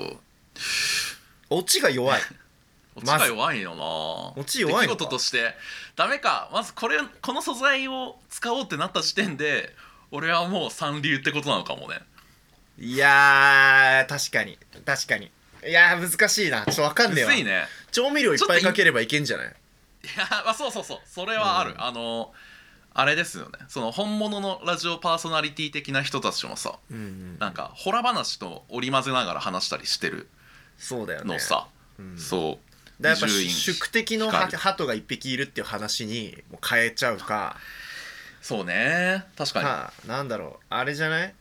[1.50, 2.20] オチが弱い。
[2.94, 5.54] オチが弱いよな、オチ弱い出来事として。
[5.96, 6.50] ダメか。
[6.52, 9.74] まずこれこの素材を使おうってなった時点で
[10.10, 12.00] 俺はもう三流ってことなのかもね。
[12.78, 14.58] いやー確かに。
[14.84, 15.30] 確かに
[15.66, 16.64] いやー難しいな。
[16.66, 17.30] ちょっと分かんむねえわ。
[17.32, 17.64] ずいね。
[17.90, 19.46] 調味料いっぱいかければいけんじゃない？
[19.46, 19.50] い
[20.18, 20.98] やまあそうそうそう。
[21.06, 21.82] それはある、うん。
[21.82, 22.32] あの
[22.94, 23.52] あれですよね。
[23.68, 27.38] その本物のラジオパーソナリティ的な人たちもさうんうん。
[27.38, 30.28] なんかホラ話と織り交ぜながら話したりしてる
[30.78, 31.34] そうだよね。
[31.34, 32.18] のさ、うん。
[32.18, 32.58] そ
[33.00, 33.02] う。
[33.02, 34.56] だからやっぱ伊集院宿敵の光。
[34.56, 37.56] 鳩が一匹いるっていう話にもう変えちゃうか。
[38.40, 39.24] そうね。
[39.38, 39.64] 確かに。
[39.64, 40.64] かなんだろう。
[40.70, 41.34] あれじゃない？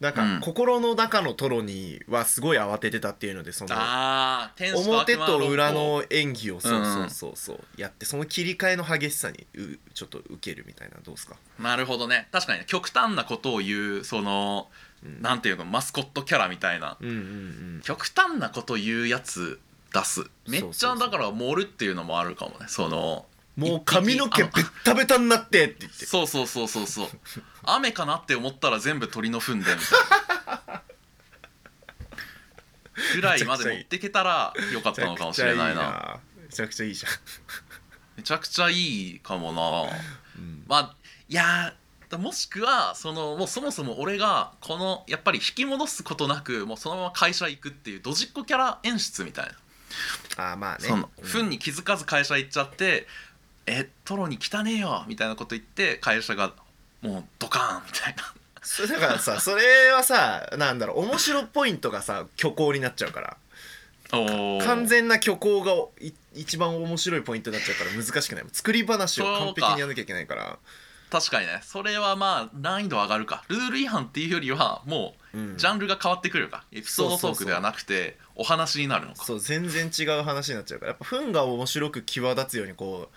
[0.00, 0.40] なんか、うん。
[0.40, 11.36] 心の中のトロにはすごい慌ててたっていうのでそのああ天使表悪魔論と裏の演技をそううんそうそうそうやってその切り替えの激しさにうちょっと受けるみたいなどうですか？
[11.58, 12.28] なるほどね。
[12.30, 14.68] 確かにね極端なことを言うその、
[15.04, 15.20] うん。
[15.20, 16.96] なんていうのマスコットキャラみたいな。
[17.00, 17.18] うんうんう
[17.78, 17.80] ん。
[17.82, 19.58] 極端なこと言うやつ
[19.92, 20.24] 出す。
[20.46, 20.92] めっちそうそうそう。
[20.92, 23.26] ゃだから盛るっていうのもあるかもねその
[23.58, 26.06] もう髪の毛ベッタベタになってって言って。
[26.06, 27.08] そうそうそうそうそう。
[27.64, 29.74] 雨かなって思ったら全部鳥の糞でみたい
[30.64, 30.82] な。
[33.14, 36.20] ぐらいまで持ってけたらよかったのかもしれないな。
[36.40, 37.12] めちゃくちゃいいじゃん。
[38.16, 39.90] めちゃくちゃいいかもな。
[40.38, 40.64] うん。
[40.68, 40.96] まあ
[41.28, 49.46] いやーもしくはそのもうそもそも俺がこのやっぱり引き戻すことなくもうそのまま会社行くっていうドジっ子キャラ演出みたい
[50.36, 50.88] な、あーまあね。
[50.88, 51.24] そのうん。
[51.24, 53.06] 糞に気づかず会社行っちゃって
[53.68, 56.52] 「えトロに汚ねえよ」みたいなこと言って会社が
[57.02, 58.34] もうドカーンみたいな。
[58.62, 63.36] それだからさ それはさなんだろう面白ポイントがさ虚構になっちゃうから。
[64.10, 68.44] 完全な虚構がい一番面白いポイントになっちゃうから難しくない。
[68.52, 70.58] 作り話を完璧にやらなきゃいけないから。
[71.10, 71.60] 確かにね。
[71.62, 73.44] それはまあ難易度上がるか。
[73.48, 75.56] ルール違反っていうよりはもううん。
[75.58, 79.24] ジャンルが変わってくるか、エピソードトークではなくてお話になるのか。
[79.24, 80.90] そう全然違う話になっちゃうから。
[80.92, 83.10] やっぱ糞が面白く際立つようにこ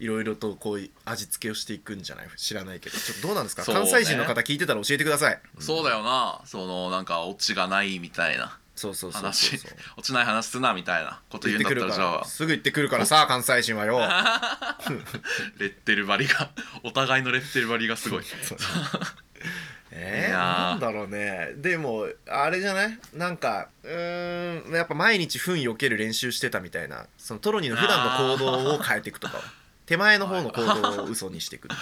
[0.00, 2.28] いろいろとこう味付けをしていくんじゃない？
[2.36, 2.96] 知らないけど。
[2.98, 3.80] ちょっとどうなんですか、そうね。
[3.82, 5.40] 関西人の方聞いてたら教えてください。
[5.58, 6.40] そうだよな。
[6.44, 8.58] そのなんかオチがないみたいな。
[8.76, 9.72] そうそうそうそう話そう。
[9.96, 12.24] 落ちない話すなみたいなこと言うんだったらじゃあ。
[12.24, 13.98] すぐ言ってくるからさ関西人はよ。
[15.58, 16.50] レッテル張りが
[16.84, 18.24] お互いのレッテル張りがすごい。
[19.90, 20.70] えー、いやー。
[20.70, 21.54] なんだろうね。
[21.56, 22.98] でもあれじゃない？
[23.14, 27.06] なんかうーんやっぱ毎日糞避ける練習してたみたいな。
[27.16, 29.38] そのトロニーの普段の行動を変えていくとか。
[29.38, 29.42] は
[29.88, 31.80] 手前の方の行動を嘘にしていくっていう。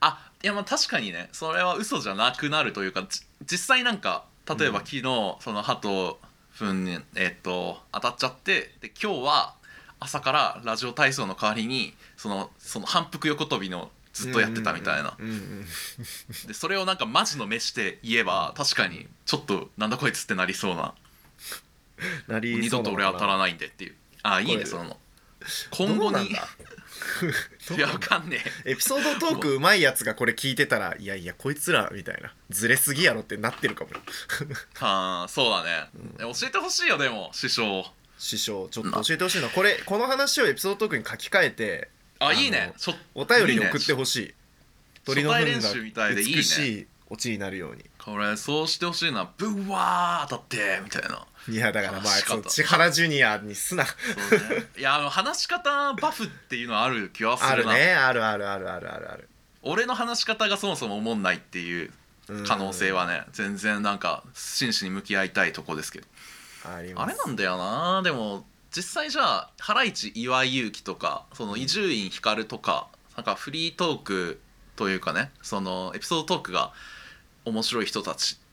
[0.00, 4.86] あいやまあ確かにねそれは嘘じゃなくなるというかじ実際なんか例えばうん。
[4.86, 6.18] 昨日、その鳩
[6.52, 9.54] 糞にえっと当たっちゃってで今日は
[10.00, 15.14] 朝からラジオ体操の代わりにそのその反復横跳びのずっとやってたみたいな、
[16.46, 20.94] でそれをなんかマジの飯して言えば確かにちょっとなんだこいつってなりそうな。
[22.26, 23.94] なり二度と俺当たらないんでっていう。
[24.22, 24.96] あいいねその。
[25.70, 26.30] 今後に
[27.76, 28.72] いやわかんねえ。
[28.72, 34.00] エピソードトークうまいやつがこれ聞いてたらいやいやこいつらみたいなずれすぎやろってなってるかもよ。
[34.74, 37.86] はあそうだね、教えてほしいよでも師匠。
[38.18, 42.72] 師匠ちょっと教えてほしいなこれこの話をエピソードトークに書き換えてあいいね。
[43.14, 43.84] お便りに送ってい。
[43.84, 43.94] いね。
[43.94, 44.34] ほしい
[45.04, 46.36] 鳥の糞初対練習みたいがでいいね。
[46.36, 47.84] 美しいオチになるように。
[47.98, 53.84] これそうしてほしいなブワー当たってみたいな いやだからまあそう千原ジュニアにすな。
[53.84, 53.90] ね。
[54.78, 57.72] いやあの話し方バフっていうのはある気はするな。
[57.72, 57.94] あるね。
[57.94, 59.28] あるあるあるあるあるある。
[59.62, 61.92] 俺の話し方がそもそも思んないっていう
[62.46, 66.06] 可能性はね全然なんか真摯に向き合いたいとこですけど。
[66.64, 68.02] あれなんだよな。
[68.02, 74.40] でも実際じゃあハライチ岩井勇気とかその伊集院光とかなんかフリートーク
[74.74, 76.72] というかねそのエピソードトークが
[77.46, 78.45] 面白い人たちうん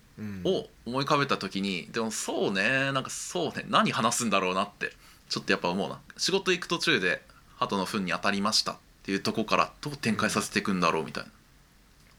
[0.44, 4.92] を思い浮かべた時にでもそうねなんかそうね何話すんだろうなって
[5.30, 6.00] ちょっとやっぱ思うな。
[6.18, 7.22] 仕事行く途中で
[7.58, 11.30] 鳩の糞に当たりましたっていうとこからどう展開させていくんだろうみたいな。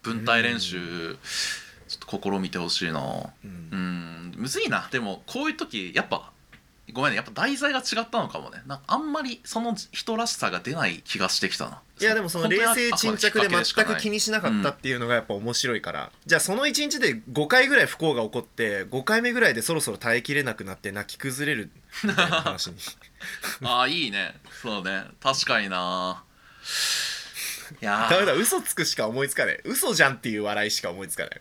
[0.03, 1.17] 文体練習
[1.89, 3.01] ちょっと試みてほしいな。
[3.45, 3.69] うん。
[3.71, 4.35] うん。
[4.37, 4.89] むずいな。
[4.91, 6.33] でもこういう時やっぱ
[6.93, 8.63] ごめんねやっぱ題材が違ったのかもね。
[8.67, 11.83] なんかあんまりその人らしさが出ない気がしてきたな。
[12.01, 21.71] いやでもその冷静沈着で全く気ににしなかったっていうのがやっぱ面白いから、じゃあその1日で5回ぐらい不幸が起こって5回目ぐらいでそろそろ耐えきれなくなって泣き崩れる
[22.05, 22.77] みたいな話に。
[23.63, 24.35] ああいいね。
[24.63, 25.05] そうね。
[25.21, 26.23] 確かにな。
[27.83, 28.11] いやー。
[28.11, 29.61] ダメだ嘘つくしか思いつかない。
[29.65, 31.31] 嘘じゃんっていう笑いしか思いつかない。
[31.35, 31.41] で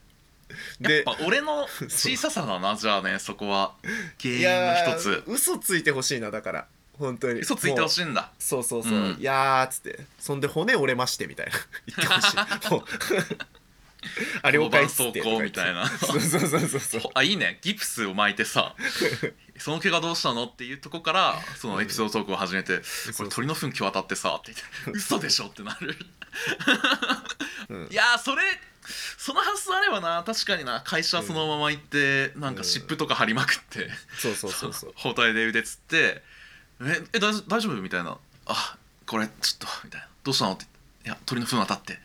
[0.79, 3.73] やっぱ俺の 小ささだなじゃあねそこは。
[4.21, 5.23] 原い因の一つ。
[5.27, 6.67] 嘘ついてほしいなだから。
[6.97, 7.41] 本当に。
[7.41, 8.31] 嘘ついてほしいいんだ。
[8.39, 9.17] そうそうそう、うん。
[9.19, 9.99] いやーっつって。
[10.19, 11.51] そんで骨折れましてみたいな。
[11.97, 12.71] 言ってほしい。
[12.71, 12.83] もう。
[14.41, 15.03] あ了解っつ。
[15.03, 15.87] ってみたいな。
[15.87, 16.79] そうそうそうそう。
[16.79, 17.59] そうあいいね。
[17.61, 18.75] ギプスを巻いてさ
[19.57, 22.81] その怪我どうしたのっていうとこからそのエピソードトークを始めて
[23.15, 25.95] 「これ鳥の糞当たってさ」って言って「嘘でしょ」ってなる。
[27.69, 27.87] うん。
[27.89, 28.43] いやーそれ
[29.17, 30.81] その発想あればな確かにな。
[30.81, 34.93] 会社そのまま行ってなんか湿布とか貼りまくってそうそうそうそう。
[34.97, 36.23] 包帯で腕つって
[36.81, 38.17] 「ええ大丈夫大丈夫?」みたいな
[38.47, 40.65] 「あこれちょっと」みたいな「どうしたの?」って
[41.05, 41.99] 「いや鳥の糞当たって」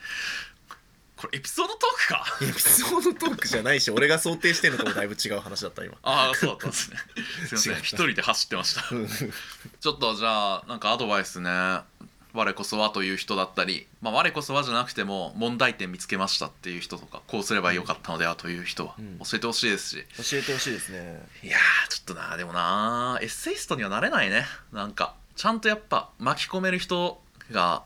[1.17, 2.37] これエピソードトークか？
[2.41, 5.97] エピソードトークじゃないし俺が想定してるのともだいぶ違う話だった今。
[6.01, 6.97] ああそうだったんですね。
[7.45, 7.75] すいません。
[7.79, 8.87] 一人で走ってました。
[8.95, 9.07] うん。
[9.09, 11.49] ちょっとじゃあなんかアドバイスね
[12.33, 19.17] 我こそはという人だったり、まあ、我こそはじゃなくても問題点見つけましたっていう人とかこうすればよかったのではという人はうん。
[19.19, 21.21] 教えてほしいですし、教えてほしいですね。
[21.43, 24.45] いやーちょっとなでもなエッセイストにはなれないね。
[24.71, 27.83] なんかちゃんとやっぱ巻き込める人が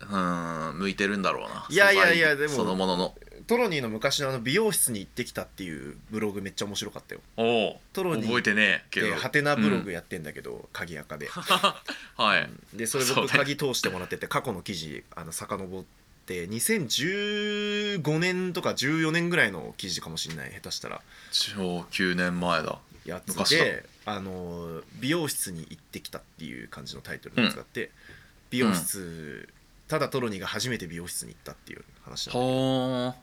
[0.00, 1.66] うーん向いてるんだろうな。
[1.70, 3.14] いやいやいやでもそのものの
[3.46, 7.20] トロニーの昔のあの美容室に行ってきたっていうブログめっちゃ面白かったよ。
[7.36, 9.06] おおトロニー覚えてねえけど。
[9.08, 11.28] でハテナブロうんグやってんだけど、鍵垢で。
[12.16, 12.50] はい。
[12.72, 13.22] でそれそうね。
[13.22, 15.84] 僕鍵通してもらってて過去の記事あの遡っ
[16.26, 21.02] て2015年とか14年ぐらいの記事かもしれない下手したら。
[21.30, 22.78] 超9年前だ。
[23.04, 27.90] やつであの美容室に行ってきたっていう感じのタイトルのやつがあって、
[28.50, 29.48] 美容室、
[29.88, 33.16] ただトロニーが初めて美容室に行ったっていう話なんだ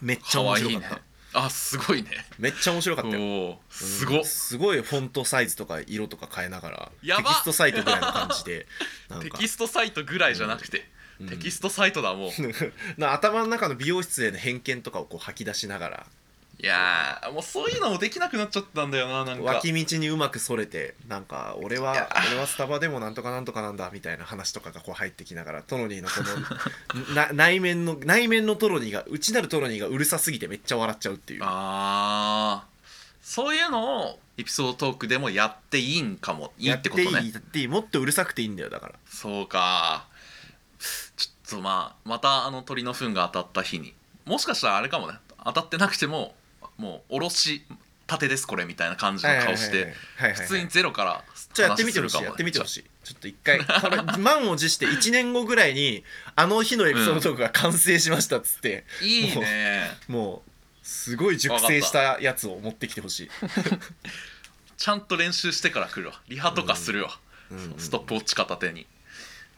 [0.00, 0.70] めっちゃ面かわいいね。
[0.70, 1.06] 白かった
[1.38, 2.10] あすごいね。
[2.38, 3.58] めっちゃ面白かったよ。
[3.68, 4.18] すごっ。
[4.18, 4.24] うん。
[4.24, 8.66] すごいフォントサイズとか色とか変えながらテキストサイトぐらいの感じで
[9.20, 10.88] テキストサイトぐらいじゃなくて、
[11.20, 11.28] うん。
[11.28, 12.30] テキストサイトだもう。
[13.00, 16.06] な頭の中の美容室への偏見とかをこう吐き出しながら
[16.58, 19.44] いやーもうそういうのもできなくなっちゃったんだよななんか。
[19.44, 21.92] 脇道にうまくそれてなんか俺は
[22.30, 26.14] 俺はスタバでもなんとかなんとかなんだみたいな話とかがこう入ってきながらトロニーのこ
[26.94, 31.42] のな内面の内面のトロニーが内なるトロニーがうるさすぎてめっちゃ笑っちゃうっていう。
[31.44, 32.76] あー
[33.22, 37.10] そういうのをエピソードトークでもやっていいんかもいいってことね。
[37.10, 38.94] やっていいやっていいもっとうるさくていいんだよだから。
[39.08, 40.06] そうか。
[41.16, 43.94] ちょっとまあまたあの鳥の糞が当たった日に。
[44.24, 45.18] もしかしたらあれかもね。
[45.44, 46.35] 当たってなくても
[46.78, 47.62] もうおろし
[48.06, 49.92] たてですこれみたいな感じの顔して
[50.34, 52.84] 普通にゼロからじゃあやってみてほしいやってみてほしい。
[53.02, 59.84] ちょっと一回これ満を持して1年後ぐらいにあの日のエピソードトークが完成しましたっつって、いいね。
[60.08, 60.50] もう
[60.82, 63.30] すごい熟成したやつを持ってきてほしい、
[64.76, 66.20] ちゃんと練習してから来るわ。
[66.28, 67.18] リハとかするわ、
[67.50, 67.58] うん。
[67.58, 68.86] うんストップウォッチ片手に。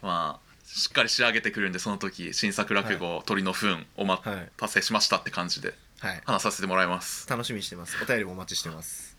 [0.02, 5.68] まあしっかり仕上げてくるんでその時新作落語、鳥の糞おま、はい達成しましたって感じで。
[5.68, 7.28] はい話させてもらいます。
[7.28, 7.96] 楽しみにしてます。
[8.02, 9.16] お便りもお待ちしてます。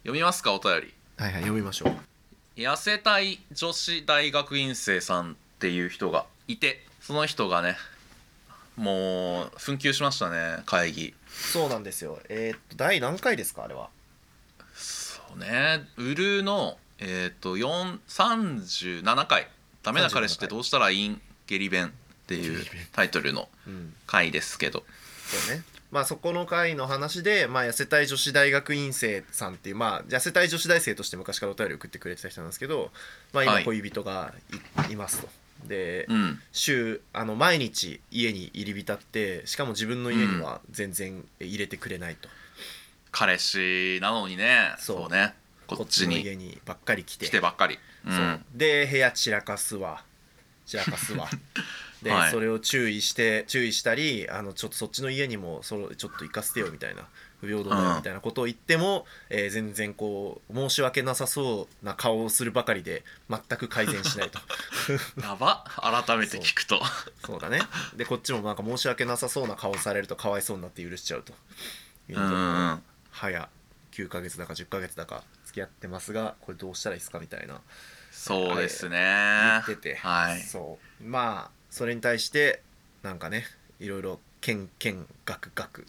[0.00, 0.94] 読みますかお便り。
[1.16, 1.92] はいはい読みましょう。
[2.60, 7.76] 痩せたい女子大学院生さんっていう人がいてその人がね
[8.76, 11.14] もう紛糾しましたね会議。
[11.28, 12.18] そうなんですよ。
[12.28, 13.88] えーっと第何回ですかあれは？
[14.74, 15.88] そうね。
[15.96, 19.48] ウルのえっ、と4 37回
[19.82, 21.20] 「ダメな彼氏ってどうしたらいいん？
[21.46, 21.92] ゲリ弁」
[22.26, 23.94] っていうタイトルのうん。
[24.06, 24.84] 回ですけど。
[25.26, 25.62] そうね。
[25.92, 32.90] まあそこの回の話で、まあ、痩せたい女子大学院生さんっていう、まあ、痩せたい女子大生として昔からお便り送ってくれてた人なんですけど、
[33.32, 33.64] まあ、今はい。
[33.64, 34.34] 恋人が
[34.88, 35.28] い,、い、ますと。
[35.66, 36.42] で、うん。
[36.52, 42.28] 週あの毎日家に入り浸ってしかも自分の家には全然入れてくれないと、
[43.12, 44.74] 彼氏なのにね。
[44.78, 45.34] そうね
[45.66, 47.26] こっちのに家にばっかり来て。
[47.26, 47.78] 来てばっかり。
[48.06, 48.24] うそう。
[48.24, 48.44] ん。
[48.54, 50.04] で部屋散らかすわ。
[50.66, 51.28] 散らかすわ。
[52.02, 52.30] で、はい。
[52.30, 57.06] それを注意して注意したりあのちょっとそっちの家にもそれちょっと行かせてよみたいな
[57.40, 57.88] 不平等だうん。
[57.90, 64.38] よみたいなことを言っても、えー全然こう申し訳なさそうな顔をするばかりで全く改善しないと。
[65.22, 65.64] やば。
[66.06, 66.82] 改めて聞くと。
[67.24, 67.40] そう。
[67.40, 67.60] だね。
[67.96, 71.32] でこっちもなんか申し訳なさそうな顔されるとかわいそうになって許しちゃうと
[72.10, 72.82] いううんのでうんうん。
[73.10, 73.48] 早
[73.92, 75.24] 9ヶ月だか10ヶ月だか
[75.56, 77.60] 付き合ってますがこれどうしたらいいですかみたいな。
[78.10, 78.98] そうですね。
[79.66, 80.40] 言ってて、はい。
[80.40, 81.04] そう。
[81.04, 82.62] まあそれに対して
[83.02, 83.44] なんかね
[83.80, 85.86] いろいろけんけんがくがく。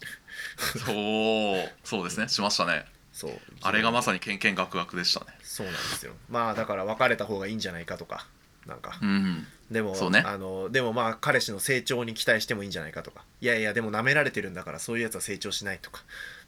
[0.86, 1.72] そう。
[1.84, 2.30] そうですね。
[2.30, 2.86] しましたね。
[3.12, 3.32] そう。
[3.62, 5.26] あれがまさににけんけんがくがくでしたね。
[5.44, 6.14] そうなんですよ。
[6.30, 8.26] まあだから別れた方がいいんじゃないかとか
[8.66, 9.46] なんか、うん。
[9.70, 10.24] でもそうね。
[10.26, 13.24] あのでもまあ彼氏の成長に期待してもいいんじゃないかとか。
[13.42, 16.04] いやいやでも舐められてるんだからそういうやつは成長しないとか。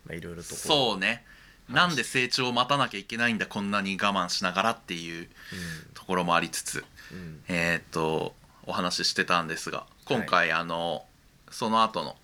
[0.05, 1.25] まあいろいろとそうね
[1.69, 5.29] なんで成長を待たなきゃいけないんだこんなに我慢しながらっていう
[5.93, 7.17] ところもありつつうん。
[7.17, 11.03] うんえーっとお話ししてたんですが今回、あの
[11.49, 12.15] その後の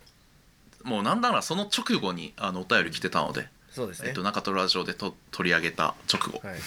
[0.83, 4.09] もうなんならその直後にあのお便り来てたので、そうですね。
[4.09, 6.57] えっと、中トラジオでと取り上げた直後、はい、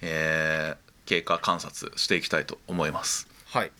[0.00, 3.28] えー経過観察していきたいと思います。
[3.46, 3.70] はい、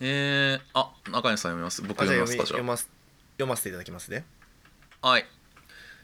[0.00, 1.80] えー、あ中西さん読みます？
[1.82, 4.24] 僕読みますかじゃ読み読ませていただきますね。
[5.02, 5.26] あはい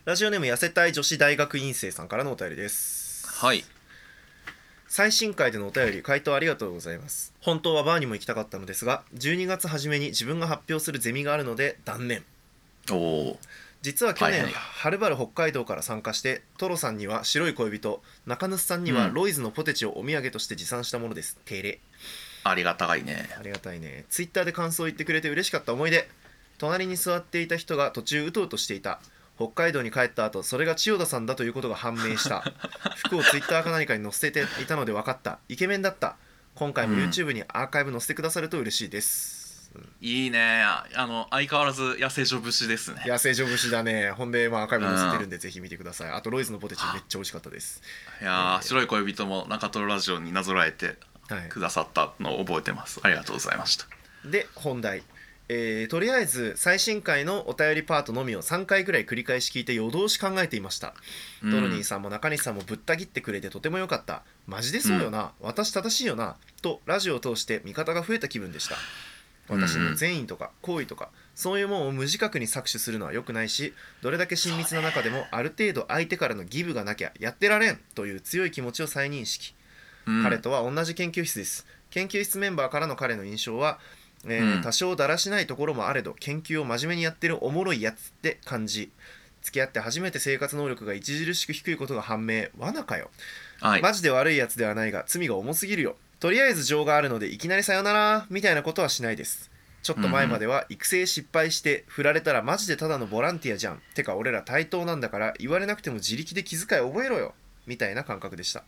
[0.05, 3.27] ラジオネーム痩せたい女子大学院生さんからのお便りです。
[3.27, 3.65] はい。
[4.87, 7.33] 最新回でのお便り回答ありがとうございます。
[7.41, 12.23] 本当はバーにも行きたかったのですが12月初めに自分が発表するゼミがあるので断念。
[12.93, 13.39] おお
[13.81, 19.15] 実は去年はいはいはるばる北海道から参加してトロさんには白い恋人中西さんにはうん。
[19.15, 21.39] ロイズのポテチをお土産として持参したものです。
[21.47, 21.81] てれ
[22.45, 23.31] ありがたがいね。
[23.41, 24.05] ありがたいね。
[24.11, 26.07] ツイッターで感想を言ってくれて嬉しかった思い出。
[26.59, 29.01] 隣に座っていた人が途中うとうとしていた
[29.37, 32.45] 北海道に帰った後それが千代田さんだということが判明した。
[33.07, 35.39] 服をツイッターか何かに載せていたので分かった。
[35.49, 36.17] イケメンだった。
[36.55, 37.05] 今回もうん。
[37.05, 40.63] YouTube にアーカイブ載せてくださると嬉しいです、うんいいね。
[40.63, 43.03] ああの相変わらず野生女節ですね。
[43.05, 44.13] いや成城節だね。
[44.13, 46.11] ほんでまあアーカイブ載せてるんでぜひ見てください。
[46.11, 47.83] あとロイズのポテチめっちゃ美味しかったです。
[48.21, 48.63] いやー。
[48.63, 50.97] 白い恋人も中トロラジオになぞらえて
[51.29, 51.49] はい。
[51.49, 53.01] くださったのを覚えてます。
[53.03, 53.87] ありがとうございました。
[54.25, 55.03] で本題、
[55.49, 60.95] えーとりあえず最新回のお便りパートのみを3回ぐらい繰り返し聞いて夜通し考えていました、
[61.43, 61.51] うん。
[61.51, 64.23] トロニーさんも中西さんもぶった切ってくれてとても良かった。
[64.47, 66.37] マジでそうよな、私正しいよな。
[66.63, 68.77] とラジオを通して味方が増えた気分でした。
[69.49, 77.79] 私の善意とか好意とかそういうものを無自覚に搾取するのは良くないしどれだけ親密な中でもある程度相手からのギブがなきゃやってられん。
[77.95, 79.55] という強い気持ちを再認識。
[80.07, 80.23] うん。
[80.23, 81.67] 彼とは同じ研究室です。
[81.91, 83.79] 研究室メンバーからの彼の印象は、
[84.27, 84.63] えーうん。
[84.63, 88.91] 多少だらしないところもあれど研究を真面目にやってるおもろいやつって感じ。
[89.43, 92.47] 付き合って初めて生活能力が著しく低いことが判明。
[92.57, 93.11] 罠かよ、
[93.61, 93.83] はい。
[93.83, 95.97] マジで悪いやつではないが罪が重すぎるよ。
[96.19, 99.51] とりあえず情があるのでいきなりさよならみたいなことはしないです。
[99.83, 103.83] ちょっと前までは育成失敗して振られたらマジでただのボランティアじゃん。
[103.95, 107.35] てか俺ら対等なんだから言われなくても自力で気遣い覚えろよ。
[107.67, 108.65] みたいな感覚でした。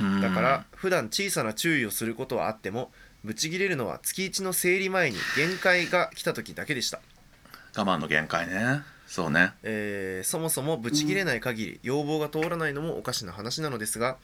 [0.00, 0.20] うん。
[0.20, 2.90] だから普段小さな注意をすることはあっても
[3.24, 7.00] ブチギレるのは月1の生理前に限界が来た時だけでした。
[7.76, 8.82] 我慢の限界ね。
[9.06, 9.52] そうね。
[9.62, 14.18] えーそもそもブチ切れない限り要望が通らないのもおかしな話なのですが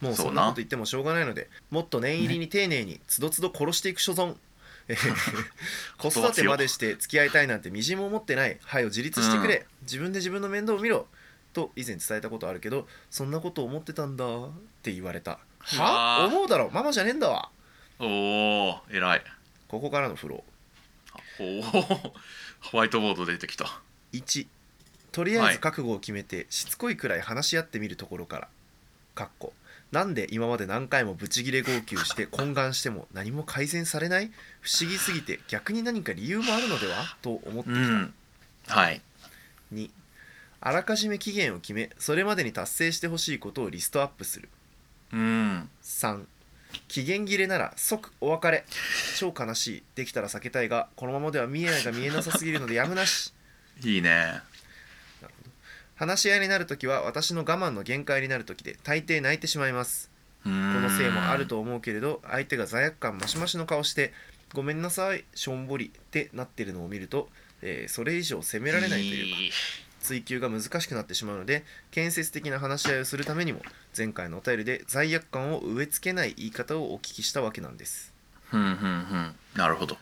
[0.00, 4.36] もうそんなこと言ってもしょうがないのでもっと念入りに丁寧につどつど殺していく所存、
[4.88, 4.94] え
[5.98, 8.58] ー子育てまでして付き合いたいなんてみじんも思ってない。
[8.64, 11.06] はよ自立してくれ、自分で自分の面倒を見ろ。
[11.52, 14.24] と以前伝えたことあるけどそんなこと思ってたんだ。
[14.24, 14.50] っ
[14.82, 15.38] て言われた。
[15.60, 16.70] は思うだろ。
[16.70, 17.50] ママじゃねえんだわ
[18.00, 19.24] おお偉い。
[19.68, 21.42] ここからのフロー。
[21.42, 21.62] おお
[22.60, 23.80] ホワイトボード出てきた。
[24.12, 24.46] 1
[25.12, 28.48] とりあえず覚悟を決めてしつこいくらい話し合ってみるところから。
[29.14, 29.52] かっこ。
[29.92, 34.30] なんで今まで何回もブチギレ号泣して 懇願しても何も改善されない？
[34.60, 37.16] 不思議すぎて逆に何か理由もあるのでは？
[37.20, 38.14] と思ってきた、うん。
[38.66, 39.02] はい。
[39.74, 39.90] 2
[40.62, 44.48] あらかじめ期限を決めそれまでに達成してほしいことをリストアップする。
[45.12, 45.68] うん。
[45.82, 46.24] 3
[46.88, 48.64] 期限切れなら即お別れ。
[49.16, 49.82] 超悲しい。
[49.94, 53.32] できたら避けたいがこのままでは未来が見えなさすぎるのでやむなし。
[53.82, 54.40] いいね。
[55.96, 60.10] 話し合いになるときは私の我慢の限界になるときで大抵泣いてしまいます。
[60.42, 64.14] ここのせいもあると思うけれど相手が罪悪感マシマシの顔して
[64.54, 67.28] 「ごめんなさいしょんぼり」ってなってるのを見ると、
[67.60, 69.40] えーそれ以上責められないというか。
[69.40, 69.52] い
[70.00, 73.60] 追求が難しくなってしまうので建設的な話し合いをするためにも
[73.96, 78.12] 前回のお便りで罪悪感を植え付けない言い方をお聞きしたわけなんです。
[78.44, 79.34] ふんふんふん。
[79.54, 79.96] なるほど。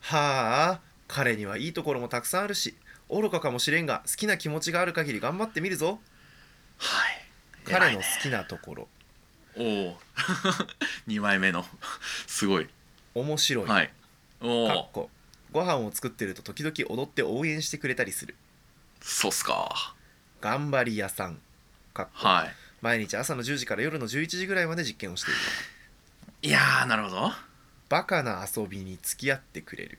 [0.00, 2.74] はあ彼にはいいところもたくさんあるし
[3.08, 5.98] 愚かかもしれんが好きな気持ちがある限り頑張ってみるぞ。
[6.78, 7.24] はい。
[7.64, 8.88] 彼の好きなところ。
[9.56, 9.98] おお
[11.06, 11.64] 2 枚目の。
[12.26, 12.68] すごい。
[13.14, 13.92] 面白い、はい。
[14.40, 15.10] おおかっこ。
[15.52, 18.34] ご飯を作ってると時々踊って応援してくれたりする
[19.06, 19.94] そうっすか。
[20.40, 21.38] 頑張り屋さん。
[21.92, 22.54] かっこはい。
[22.80, 25.40] 毎日朝の10時から夜の11時ぐらいまで実験をしている。
[26.48, 27.32] いやーなるほど。
[27.90, 29.98] バカな遊びに付き合ってくれる、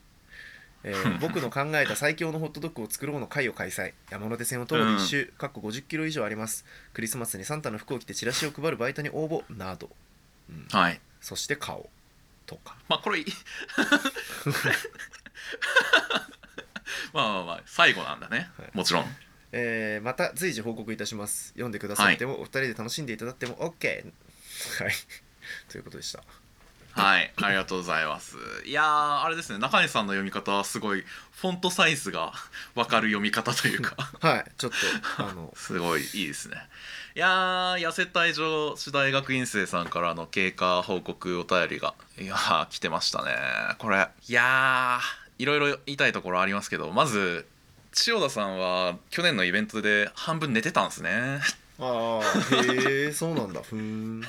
[0.83, 3.93] えー 僕の考えた最強のホットドッグを作ろうの会を開催。
[4.09, 6.65] 山手線を通る一周、かっこ50キロ以上あります。
[6.93, 9.43] クリスマスにサンタの服を着てチラシを配るバイトに応募。
[9.55, 9.95] など、
[10.49, 10.67] うん。
[10.71, 10.99] はい。
[11.21, 11.87] そして顔。
[12.47, 12.75] とか。
[12.89, 13.25] まあこれいい
[17.13, 18.69] まあまあまあ最後なんだね、はい。
[18.73, 19.17] もちろん。
[19.51, 21.49] えーまた随時報告いたします。
[21.49, 24.03] 読んでくださっても、お二人で楽しんでいただっても OK
[24.83, 24.93] はい。
[25.69, 26.23] ということでした。
[26.91, 27.33] はい。
[27.41, 28.37] ありがとうございます。
[28.65, 29.59] いやーあれですね。
[29.59, 32.31] 中西さんの読み方はすごいフォントサイズが
[32.73, 33.95] 分かる読み方というか。
[34.21, 34.45] はい。
[34.57, 36.57] ちょっとあのすごいいいですね。
[37.15, 43.35] いやー痩せたい女子大学院生さんからの経過報告お便りがいやー来てましたね。
[43.77, 44.07] これ。
[44.27, 47.45] いやーいろいろ言いたいところありますけどまず
[47.91, 51.39] 千代田さんは去年のイベントで半分寝てたんですね。
[51.79, 53.61] ああへえそうなんだ。
[53.61, 54.21] ふーん。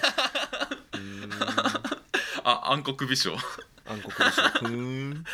[2.44, 3.36] あ暗黒美少。
[3.86, 5.24] 暗黒でしょふーん。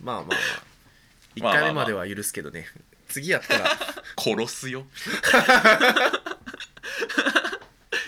[0.00, 0.36] まあまあまあ。
[1.34, 2.66] 1まあまあまあ回目までは許すけどね。
[3.08, 3.70] 次やったら。
[4.16, 4.86] 殺すよ。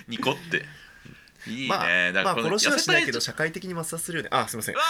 [0.07, 0.65] ニコって
[1.51, 4.31] いいね、まあまあだからこの殺しはしないけど社会的に抹殺するよね。
[4.33, 4.75] あすいません。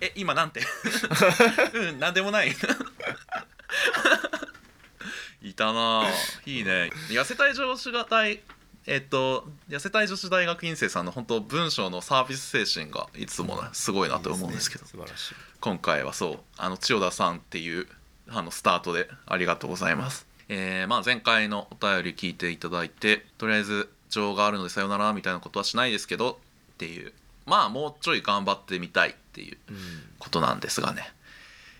[0.00, 0.62] え今なんて？
[1.74, 2.54] うんなんでもない。
[5.42, 6.08] いたなあ。
[6.46, 6.90] いいね。
[7.08, 8.42] 痩せたい女子大
[8.86, 14.84] えっと痩せたい女子大学院生さんの本当文章のサービス精神がいつもねすごいなと思うんですけど。
[14.86, 15.06] いいね。
[15.06, 15.34] 素晴らしい。
[15.60, 16.40] 今回はそう。
[16.56, 17.86] あの千代田さんっていう
[18.28, 26.40] あのスタートでありがとうございます、えーまあ、前回のお便り聞いていただいてとりあえず情があるのでさよならみたいなことはしないですけど
[26.74, 27.12] っていう。
[27.46, 29.76] まあもうちょい頑張ってみたいっていううん
[30.18, 31.12] ことなんですがね。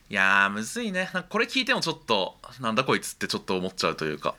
[0.09, 1.11] いやーむずいね。
[1.31, 4.37] これ聞いてもちょっとなんだこいつってちょっと思っちゃうというか。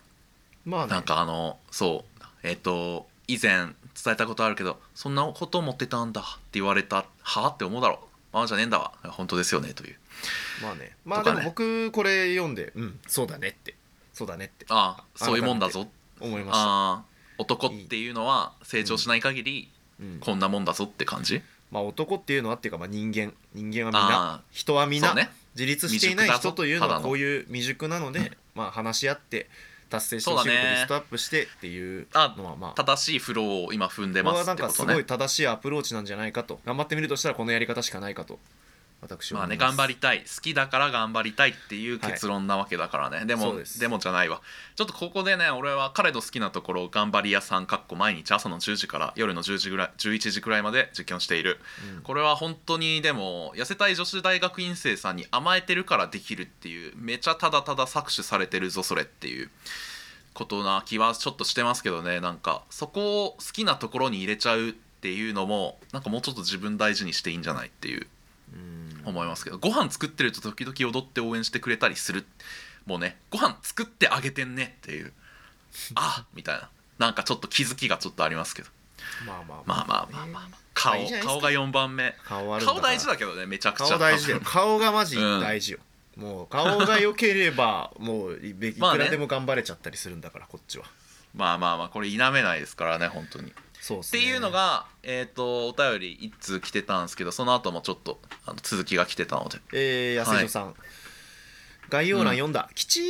[0.64, 0.92] まあね。
[0.92, 2.24] なんかあのそう。
[2.42, 3.66] えっ、と以前
[4.02, 6.22] 伝えたことあるけどそんなこと思ってたんだ。
[6.22, 8.00] って言われたはあって思うだろ
[8.32, 8.36] う。
[8.38, 8.92] ああじゃねえんだわ。
[9.04, 9.96] 本当ですよねという。
[10.62, 10.96] まあね。
[11.04, 13.74] まあでも僕これ読んでうんそうだねって
[14.22, 14.66] そうだねって。
[14.68, 15.88] ああそういうもんだぞ。
[16.20, 16.62] 思いました。
[16.64, 17.04] ああ
[17.38, 19.68] 男っていうのは成長しない限り
[20.00, 20.18] うん。
[20.20, 21.42] こんなもんだぞって感じ？
[21.72, 23.32] まあ男っていうのはっていうかまあ人間。
[23.52, 25.28] 人間はみんあな人はみんなそうね。
[25.56, 27.06] 自立していない未熟だぞ人というのはただの。
[27.08, 29.48] こういう未熟なのでまあ話し合って
[29.90, 30.74] 達成してほしいことそうだね。
[30.76, 32.72] リストアップしてっていうあのはまあ。
[32.74, 36.60] 正しいフローを今踏んでこれはますなんかすごい正しいアプローチなんじゃないかと。
[36.64, 38.38] 頑張ってみるとしたらこのやり方しかないかと
[39.02, 39.40] 私は。
[39.40, 40.20] まあね頑張りたい。
[40.20, 43.80] 好きだから頑張りたいっていう結論なわけだからね、でもそうです。
[43.80, 44.40] でもじゃないわ。
[44.76, 51.58] ちょっとここでね俺は彼の好きなところ頑張り屋さんかっこ毎日朝の10時から夜の10時ぐらい11時ぐらいまで実験をしている。
[51.96, 52.02] うん。
[52.02, 59.50] これは本当にでも痩せたい女子大学院生さんに甘えてるからできるっていうめちゃただただ搾取されてるぞそれっていう
[60.32, 62.20] ことな気はちょっとしてますけどね。
[62.20, 68.06] なんかそこを好きなところに入れちゃうっていうのもなんかもうちょっと自分大事にしていいんじゃないっていう。
[68.54, 72.24] うん思いますけどご飯作ってると時々踊って応援してくれたりする
[72.86, 75.12] もうねご飯作ってあげてんねっていう
[75.94, 76.68] あみたいな。
[76.98, 78.68] なんかちょっと気づきがちょっとありますけど。
[79.26, 79.76] まあまあまあ。
[79.76, 82.14] まあまあまあ、まあ、顔顔が4番目。
[82.28, 83.86] 顔大事だけどねめちゃくちゃ。
[83.88, 84.40] 顔大事だよ。
[84.44, 85.40] 顔がマジうん。
[85.40, 85.78] 大事よ、
[86.16, 90.84] もう顔が良ければもういいくらでも頑張れちゃったりするんだからこっちは。
[91.34, 93.50] まあまあまあこれ否めないですからね本当に。
[93.50, 93.52] っ
[93.82, 94.22] そうっすね。
[94.22, 99.58] ていうのがえっ、とお便り1通来てたんですけどその後もちょっとあの続きが来てたので。
[99.72, 100.74] えー、安井さん、
[101.88, 103.04] 概要欄読んだ、きちー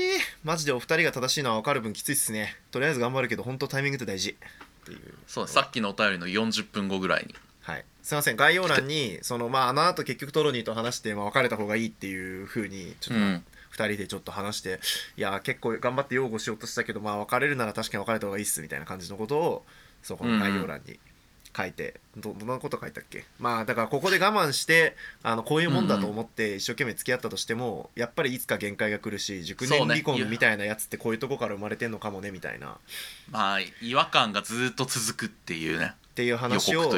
[0.44, 2.56] マジでお二人が正しいのは分かる分きついっすね。
[2.70, 4.30] とりあえず頑張るけど本当タイミングって大事。
[4.30, 4.34] っ
[4.86, 5.14] ていう。
[5.26, 7.34] そうさっきのお便りの40分後ぐらいに。
[7.60, 7.84] はい。
[8.02, 8.36] すいません。
[8.36, 13.44] 概要欄にそのまああの後結局トロニーと話して、まあ、別れた方がいいっていうふうにちょっと、うん。
[13.72, 14.80] 2人でちょっと話して
[15.16, 19.64] いや結構頑張って擁護しようとしたけどまあ別れるなら確かに別れた方がいいっすみたいな感じのことを
[20.02, 20.98] そこの概要欄に
[21.56, 23.24] 書いて、どどんなこと書いたっけ？
[23.38, 32.70] まあだからここで我慢してあのこういうもんだと思って一生懸命付き合ったとしても、やっぱりいつか限界が来るし熟年離婚みたいなやつってこういうとこから生まれてんのかもねみたいな。
[32.70, 32.76] っ
[33.30, 35.94] まあ違和感がずっと続くっていうね。
[36.14, 36.92] ていう予話を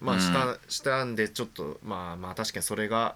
[0.00, 3.14] まあした,、したんでちょっとまあまあ確かにそれが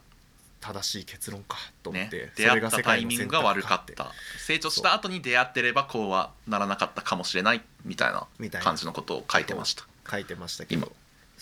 [0.62, 4.12] 正しい結論かと思っねて、、出会ったタイミングが悪かった。
[4.38, 8.26] 成長した後に出会ってればこうはならなかったかもしれないみたいな
[8.60, 9.84] 感じのことを書いてました。
[10.08, 10.92] 書いてましたけど。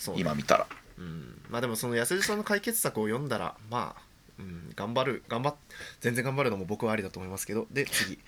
[0.07, 0.67] 今今見たら。
[0.97, 4.01] うん、まあでもその安田さんの解決策を読んだらまあ、
[4.39, 5.55] うん、頑張る頑張っ
[5.99, 7.67] 全然頑張るのも僕はありだと思いますけど。
[7.71, 8.19] で次。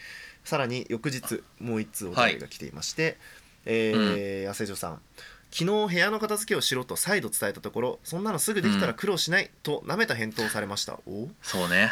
[0.44, 3.18] さらに翌日もう一通お便りが来ていまして、
[3.66, 5.02] えー安江さん
[5.56, 11.30] 昨日部屋の片付けをしろと再度伝えたところそんなのすぐできたら苦労しないと舐めた返答をされました、お？
[11.44, 11.92] そうね。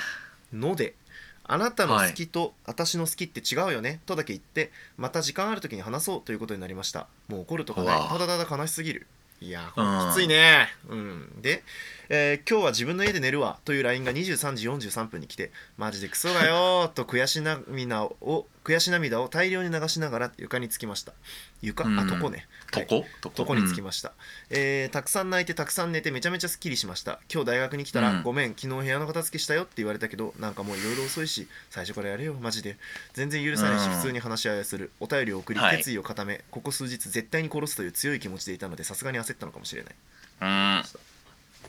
[0.51, 0.95] ので
[1.43, 3.99] あなたの好きと私の好きって違うよね？
[4.07, 7.07] とだけ言ってまた時間ある時に話そうということになりました。
[7.28, 8.01] もう怒るとかない。
[8.07, 9.05] ただただ悲しすぎる。
[9.41, 10.12] いやこれうん。
[10.12, 10.68] きついね。
[10.88, 11.41] うん。
[11.41, 11.64] で、
[12.09, 21.14] えー今日は自分の家で寝るわ」という LINE が23時43分に来て「マジでクソがよ」と悔し涙を悔し涙を大量に流しながら床につきました。
[21.62, 22.88] 床、うんあ床ねはい。
[22.88, 24.13] とこ、ととこにつきました、
[24.49, 27.19] えーたくさん泣いてたくさん寝てめちゃめちゃすっきりしました。
[27.32, 28.24] 今日大学に来たら、うん。
[28.24, 32.78] ごめん昨日部屋の片付けしたよって言われたけどなんかもういろいろ遅いし最初からやれよマジで。
[33.13, 33.95] 全然許さないし、うん。
[33.95, 34.91] 普通に話し合いをする。
[34.99, 35.78] お便りを送り、はい。
[35.78, 39.95] 決意を固めここ数日絶対に殺すという強い気持ちでいたのでさすがに焦ったのかもしれない。
[40.41, 40.84] うん。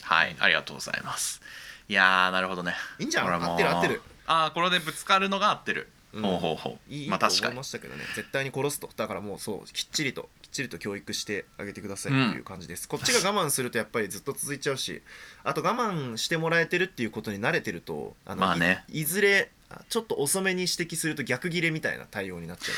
[0.00, 1.40] はいありがとうございます。
[1.88, 2.74] いやーなるほどね。
[2.98, 3.28] いいんじゃん。
[3.28, 4.02] 合ってる合ってる。
[4.26, 6.22] ああこれでぶつかるのが合ってる、うん。
[6.22, 6.92] ほうほうほう。
[6.92, 8.04] いいと思いましたけどね。
[8.14, 8.88] 絶対に殺すと。
[8.96, 15.02] だからもうそうきっちりとちりと教育してあげてくださいっていう感じです、こっちが我慢するとやっぱりずっと続いちゃうし
[15.42, 18.84] あと我慢してもらえてるっていうことに慣れてるとあの、まあね。
[18.88, 22.72] いいずれあちょっと遅めに指摘すると逆ギレみたいな対応になっちゃ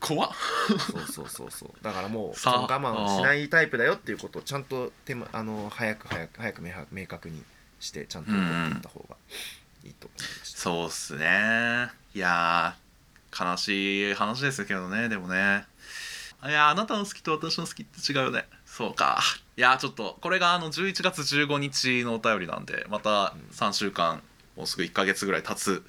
[0.00, 0.30] 怖っ
[0.70, 0.82] うんで。
[0.82, 1.70] そうそうそうそう。
[1.82, 7.42] だからもう我慢をしないタイプだよっていうことをちゃんと手間あの早く早く早く明確に
[7.80, 9.16] してちゃんと怒っていった方が
[9.84, 11.88] いいと思いました、そうっすね。
[12.14, 15.64] いやー悲しい話ですけどねでもね
[16.44, 18.44] いやーあなたの好きと私の好きって違うよね。
[18.64, 19.20] そうか。
[19.56, 24.22] いやーちょっとこれがあの11月15日のお便りなんでまた3週間
[24.56, 25.84] もうすぐ1ヶ月ぐらい経つ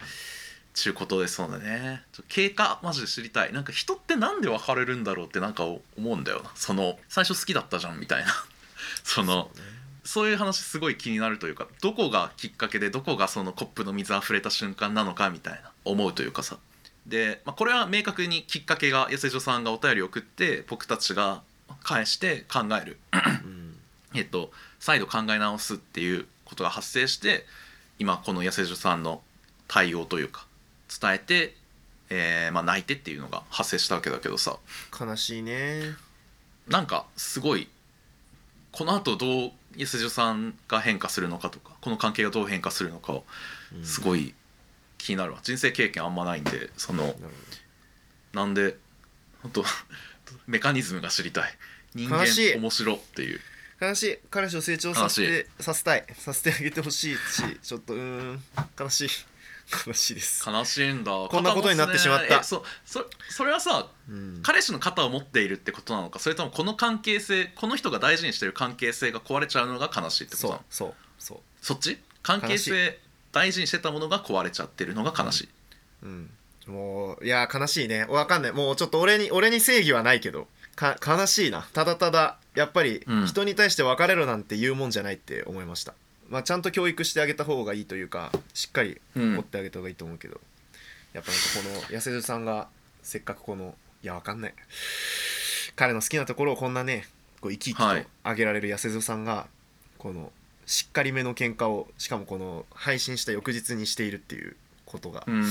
[0.73, 2.03] ちゅうことですのでね。
[2.27, 3.53] 経過マジで知りたい。
[3.53, 6.51] なんか人ってなんで別れるんだろうってなんか思うんだよな。
[6.55, 8.31] その最初好きだったじゃんみたいな。
[9.03, 9.73] そのそうね
[10.03, 16.57] そういう話すごい気になるというかどこがきっかけでどこがそのコップの水あふれた瞬間なのかみたいな思うというかさ
[17.07, 21.41] で、まあ、これは明確にきっかけが安江さんがお便りを送って僕たちが
[21.83, 22.97] 返して考える、
[23.43, 23.77] うん。
[24.15, 27.45] えっと、再度考え直すっていうことが発生して
[27.99, 29.21] 今この安江さんの
[29.67, 30.45] 対応というか
[31.01, 31.55] 伝えて、
[32.09, 34.57] えーまあ、泣いてっていうのが発生したわけだけどさ。
[34.99, 35.95] 悲しいね。
[36.67, 37.67] なんかすごい
[38.71, 43.25] この後どう安代さんが変化するのかとかこの関係がどう変化するのかを
[43.75, 43.85] うん。
[43.85, 44.33] すごい
[45.03, 45.39] 気になるわ。
[45.43, 47.13] 人生経験あんまないんでその
[48.33, 48.77] なんで
[49.41, 49.65] 本当
[50.47, 51.57] メカニズムが知りたい。
[51.93, 52.55] 人間悲しい。
[52.55, 53.41] 面白っていう。
[53.81, 54.17] 悲しい。
[54.29, 56.05] 彼氏を成長させてさせたい。
[56.17, 57.19] させてあげてほしいし
[57.61, 58.43] ちょっとうーん。
[58.79, 59.09] 悲しい。
[59.87, 61.11] 悲しいです、悲しいんだ。
[61.11, 62.39] こんなことになってしまった。
[62.39, 70.63] えそそそれはさうん、彼氏の肩を持っているってことなのかそれともこの関係性この人が大事にしてる関係性が壊れちゃうのが悲しいってことなの？
[70.69, 71.39] そうそうそう。
[71.61, 71.97] そっち？
[72.21, 72.99] 関係性
[73.33, 75.49] 大事にしてたものが壊れちゃってるのが悲しい、
[76.03, 76.29] うん、
[76.67, 78.05] もういや悲しいね。
[78.05, 78.51] わかんない。
[78.53, 81.67] もうちょっと俺に俺に正義はないけどか悲しいな。
[81.73, 83.25] ただただやっぱりうん。
[83.25, 85.93] 人に対して別れろなんて言うもんじゃないって思いました、
[86.29, 89.35] まあ、ちゃんと教育してあげた方がいいというかしっかりうん。
[89.35, 90.39] 持ってあげた方がいいと思うけど、
[91.13, 92.67] やっぱなんかこの安田さんが
[93.01, 94.53] せっかくこのいやわかんない。
[95.75, 97.07] 彼の好きなところをこんなね
[97.41, 98.03] こう生き生きはい。
[98.03, 99.47] とあげられる安田さんが
[99.97, 100.31] この
[100.65, 104.55] しっかりめの喧嘩をしかもこの配信した翌日にしているっていう
[104.85, 105.43] ことが、うん。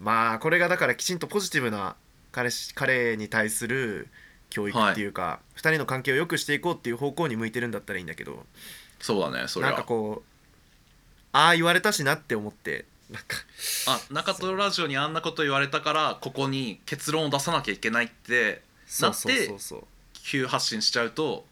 [0.00, 1.96] まあこれがだからきちんとポジティブな
[2.32, 4.08] 彼氏彼に対する
[4.50, 8.46] 教育っていうか、二人の関係を良くしていこうっていう方向に向いてるんだったらいいんだけど
[9.00, 10.28] そうだねそれなんはかこう
[11.32, 13.36] ああ言われたしなって思ってなんか。
[13.86, 19.84] あ中トロラジオにあんなこと言われたからここに結論を出さなきゃいけないってそうそうそうそう。
[20.12, 21.44] 急発信しちゃうと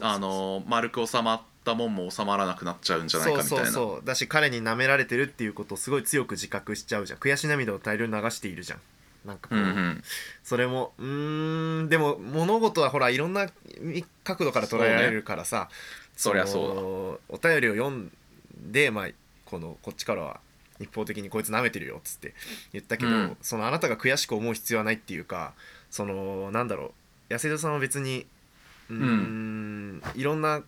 [0.00, 3.64] あの丸く収まったもんも収まらなくなっちゃうんじゃないかみたいな。
[3.64, 4.06] そうそうそう。
[4.06, 7.18] だし彼に舐められてるっていうことをすごい強く自覚しちゃうじゃん。
[7.18, 8.80] 悔し涙を大量に流しているじゃん。
[9.24, 10.02] なんかこう、うんうん。
[10.42, 13.48] それもうーんでも物事はほらいろんな
[14.24, 15.68] 角度から捉えられるからさ。
[16.16, 16.74] そりゃそうだ。
[16.74, 18.10] のお便りを読ん
[18.56, 19.08] でまあ
[19.44, 20.40] このこっちからは
[20.80, 22.34] 一方的にこいつ舐めてるよっつって
[22.72, 23.36] 言ったけど、うん。
[23.40, 25.52] そのあなたが悔しく思う必要はないっていうか
[25.90, 26.92] そのなんだろう。
[27.28, 28.26] 安田さんは別に
[28.90, 30.02] うーん。
[30.14, 30.62] いろんな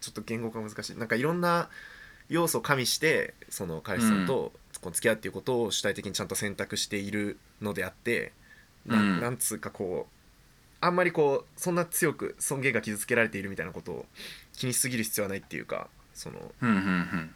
[0.00, 0.96] ちょっと言語化難しい。
[0.96, 1.68] なんかいろんな
[2.28, 8.32] 要素を加味してその彼氏さんと付き合うっていうことを主体的にちゃんと選択しているのであって、
[8.86, 9.20] なうん。
[9.20, 10.20] なんつうかこう
[10.80, 14.06] あんまりこうそんな強く尊厳が傷つけられているみたいなことを
[14.54, 17.30] 気にしすぎる必要はないっていうかそのうんうんうん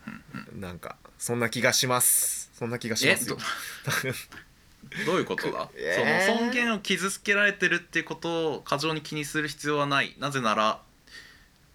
[0.55, 0.61] うん。
[0.61, 2.51] なんかそんな気がします。
[2.55, 3.29] そんな気がします。
[3.29, 6.29] よど どういうことだ、えー。
[6.29, 10.15] その尊厳を傷つけられてるっていうことを過剰に気にする必要はない。
[10.19, 10.81] なぜなら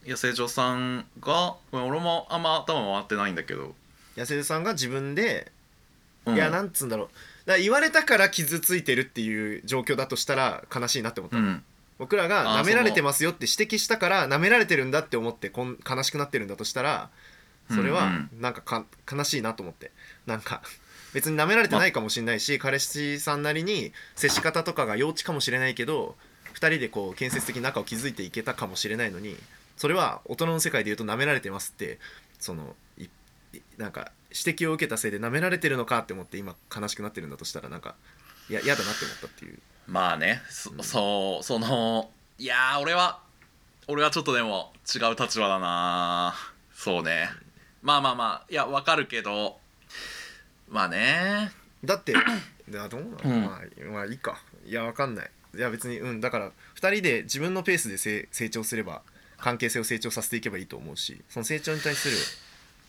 [0.05, 3.75] 野生女さんが俺もあんま頭回ってないんだけど、
[4.15, 5.51] 安田さんが自分で、
[6.25, 6.35] うん。
[6.35, 7.07] いやなんつうんだろう。
[7.45, 11.63] だから言われたから傷ついてるっていう状況だとしたら悲しいなって思った、うん。
[11.97, 17.09] 僕らがあー舐められてますよって指摘したから舐められてるんだって思ってこん悲しくなってるんだとしたら
[17.69, 19.91] それはうんなんかか悲しいなと思って。
[20.25, 20.61] なんか
[21.13, 26.15] 別に舐められてないかもしれないし、彼氏さんなりに接し方とかが幼稚かもしれないけど
[26.53, 29.35] 2人でこう建設的に仲を築いていけたかもしれないのに
[29.79, 31.99] それは大人の世界で言うと舐められてますって
[32.37, 32.75] その
[33.77, 37.95] なんか指摘を受けたせいで舐められてるのかって思って今悲しくなってるんだとしたらなんか
[38.49, 39.59] いや嫌だなって思ったっていう。
[39.87, 43.21] まあねそそうそのいやー俺は
[43.87, 46.35] 俺はちょっとでも違う立場だな。
[46.73, 47.29] そうね。
[47.81, 49.59] まあまあまあいやわかるけど
[50.67, 51.51] まあね。
[51.85, 52.15] だってい
[52.69, 53.43] やどうなの、うん。
[53.45, 54.41] まあまあいいか。
[54.65, 55.31] いやわかんない。
[55.55, 59.03] いや別にうんだから2人で自分のペースで成成長すれば
[59.39, 62.15] 関係性を成長させていけばいいと思うしその成長に対する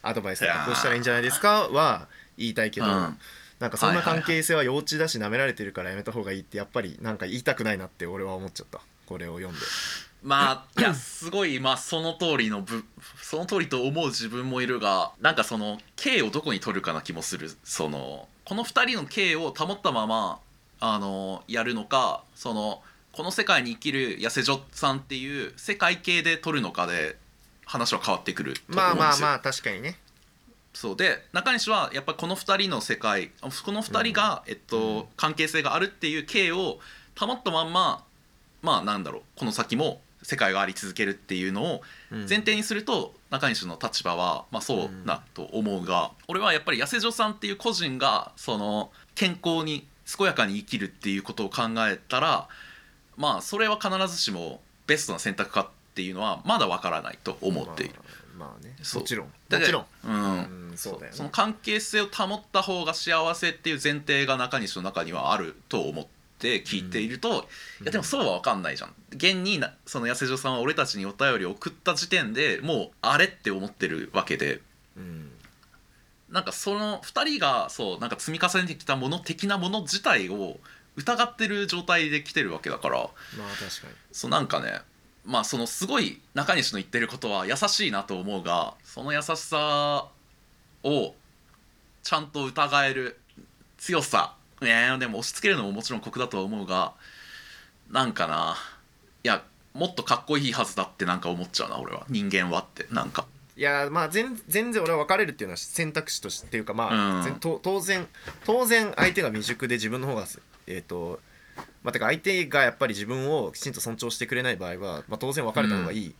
[0.02, 3.18] アドバイスとかこうしたらいいんじゃないですかは言いたいけど、うん。
[3.58, 8.80] なんかそんな関係性は幼稚だし舐められてるからやめた方がいいってやっぱりなんか言いたくないなって俺は思っちゃった。
[9.06, 9.60] これを読んで。
[10.22, 12.84] まあいやすごいまあその通りのぶ
[13.22, 17.50] その通りと思う自分もいるがなんかその刑をどこに取るかな気もする。
[17.64, 20.40] そのこの2人の刑を保ったまま
[20.80, 22.82] あのやるのかその
[23.20, 27.18] この世界に生きる痩せ女さんっていう世界系で取るのかで
[27.66, 28.96] 話は変わってくると思うんですよ。
[28.96, 29.98] まあまあまあ確かにね。
[30.72, 30.96] そう。
[30.96, 36.78] で中西はやっぱこの2人の世界この2人が、えっと関係性があるっていう経を
[37.18, 38.06] 保ったまんま
[38.62, 42.18] まあなんだろうこの先も世界があり続けるっていうのをうん。
[42.20, 52.48] 前提にすると中西の立場は、まあ、そうなと思うが、俺はやっぱり痩せ女さんっていう個人がその健康に健やかに生きるっていうことを考えたら
[53.20, 57.94] まあそれは必ずしもベストな選択かっていうのはまだわからないと思っている。
[58.38, 58.74] まあ、まあね。
[58.94, 59.26] もちろん。
[59.26, 59.86] もちろん。
[60.04, 60.70] うん。
[60.70, 61.16] うんそうだよね。
[61.16, 66.06] その関係性を保った方が幸せっていう前提が中西の中にはあると思っ
[66.38, 67.46] て聞いていると、
[67.82, 68.94] いやでもそうは分かんないじゃん。
[69.10, 74.62] 現になその痩せ女さんは俺たちにお便りを送った時点でもうあれって思ってるわけで。
[74.96, 75.30] うん。
[76.30, 80.58] なんかその2人がそうなんか積み重ねてきたもの的なもの自体を
[80.96, 82.96] 疑ってる状態で来てるわけだから。
[82.98, 83.08] まあ
[83.50, 83.94] 確かに。
[84.12, 84.80] そうなんかね
[85.24, 90.08] まあそのすごい中西の言ってることは優しいなと思うがその優しさ
[90.82, 91.14] を
[92.02, 93.18] ちゃんと疑える
[93.78, 94.34] 強さ。
[94.60, 96.92] ねでも押し付けるのももちろん酷だとは思うが
[97.90, 98.56] なんかな
[99.24, 102.04] いやもっとかっこいいはずだってなんか思っちゃうな俺は。
[102.08, 103.26] 人間はってなんか。
[103.56, 107.40] いやまあ全全然俺は別れるっていうのは選択肢としてっていうかまあ、うん。
[107.40, 108.06] 当然
[108.44, 110.26] 当然相手が未熟で自分の方が
[110.74, 111.20] えっ、と
[111.82, 116.12] まあてか相手がやっぱり自分をきちんと尊重してくれない場合は、まあ、当然別れた方がいいっ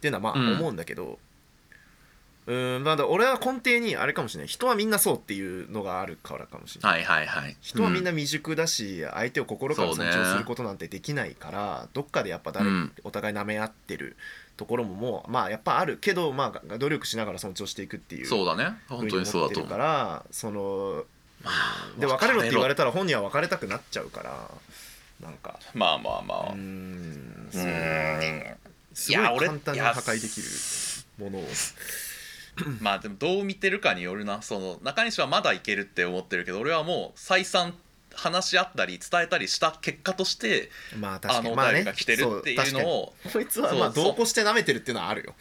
[0.00, 0.56] ていうのはまあうん。
[0.56, 1.18] 思うんだけど
[2.46, 4.48] うーんまあだ俺は根底にあれかもしれない。
[4.48, 7.02] 人はみんなそうっていうのがあるからかもしれない。
[7.04, 7.56] はいはいはい。
[7.60, 14.16] 人はみんなう未熟だし、相手を心から尊重することなんてできないから、どっかでやっぱ誰、うんお互い舐め合ってる
[14.56, 18.76] ところももうまあやっぱあるけどまあ努力しながら尊重していくっていうそうだね。
[18.88, 19.70] 本当にそうだと思う。
[19.70, 21.04] からその
[21.46, 24.50] まあで別れろって言われたたら本人は別れたくなっちゃうから
[25.20, 25.58] なんか。
[25.74, 26.52] まあまあまあ。
[26.52, 27.48] うーん。
[27.48, 27.62] うそう
[28.94, 30.46] すごいいや俺簡単に破壊できる
[31.18, 31.48] ものを。
[32.80, 34.42] まあでもどう見てるかによるな。
[34.42, 37.74] その中西はまだいけるって思ってるけど俺はもう再三
[38.14, 41.48] 話し合ったり伝えたりした結果としてまあ確かに。
[41.48, 45.34] あのお便りが来てるっていうのをこいつはまあ同行して舐めてるっていうのはあるよ。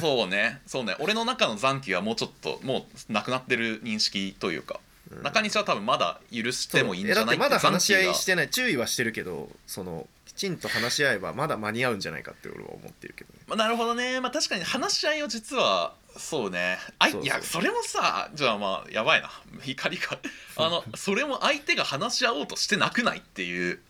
[0.00, 0.60] そうね。
[0.66, 0.96] そうね。
[0.98, 4.80] 俺の中の残機はもうちょっともうなくなってる認識というか、
[5.22, 8.50] 中西は多分まだ許してもいいんじゃないまだ話し合いしてない。
[8.50, 13.40] 注意はしてるけどそのきちんと話し合えばまだ間に合うんじゃないかって俺は思ってるけどね。
[13.46, 16.78] まあ、なるほどね、まあ、確かに話し合いを実はそうね。
[16.98, 19.30] あいやそれもさじゃあまあやばいな。
[19.64, 20.18] 怒りが
[20.56, 23.80] あのそれも相手が話し合おうとしてなくないっていう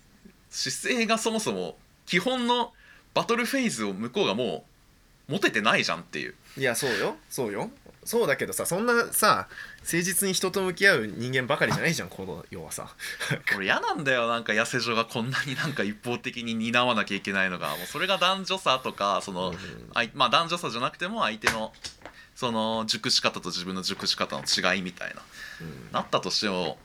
[0.51, 2.73] 姿勢がそもそも基本の
[3.15, 4.76] バトルフェーズを向こうがもう
[5.29, 6.35] 持ててないじゃんっていう。
[6.57, 7.17] いやそうよ。
[7.29, 7.71] そうよ。
[8.05, 9.49] そうだけどさそんなさ
[9.81, 12.95] 誠実に人と向き合う人間ばかりじゃないじゃんこの世はさ。
[13.57, 14.29] 俺嫌なんだよ。
[14.29, 17.77] なんか痩せ女がこんなになんか一方的に担わなきゃいけないのが。
[17.77, 19.91] もうそれが男女差とかその、うん。
[19.95, 21.73] あいまあ男女差じゃなくても相手の
[22.37, 25.23] その熟し方と自分の熟し方の違いみたいな。
[25.61, 25.89] うん。
[25.93, 26.79] なったとしても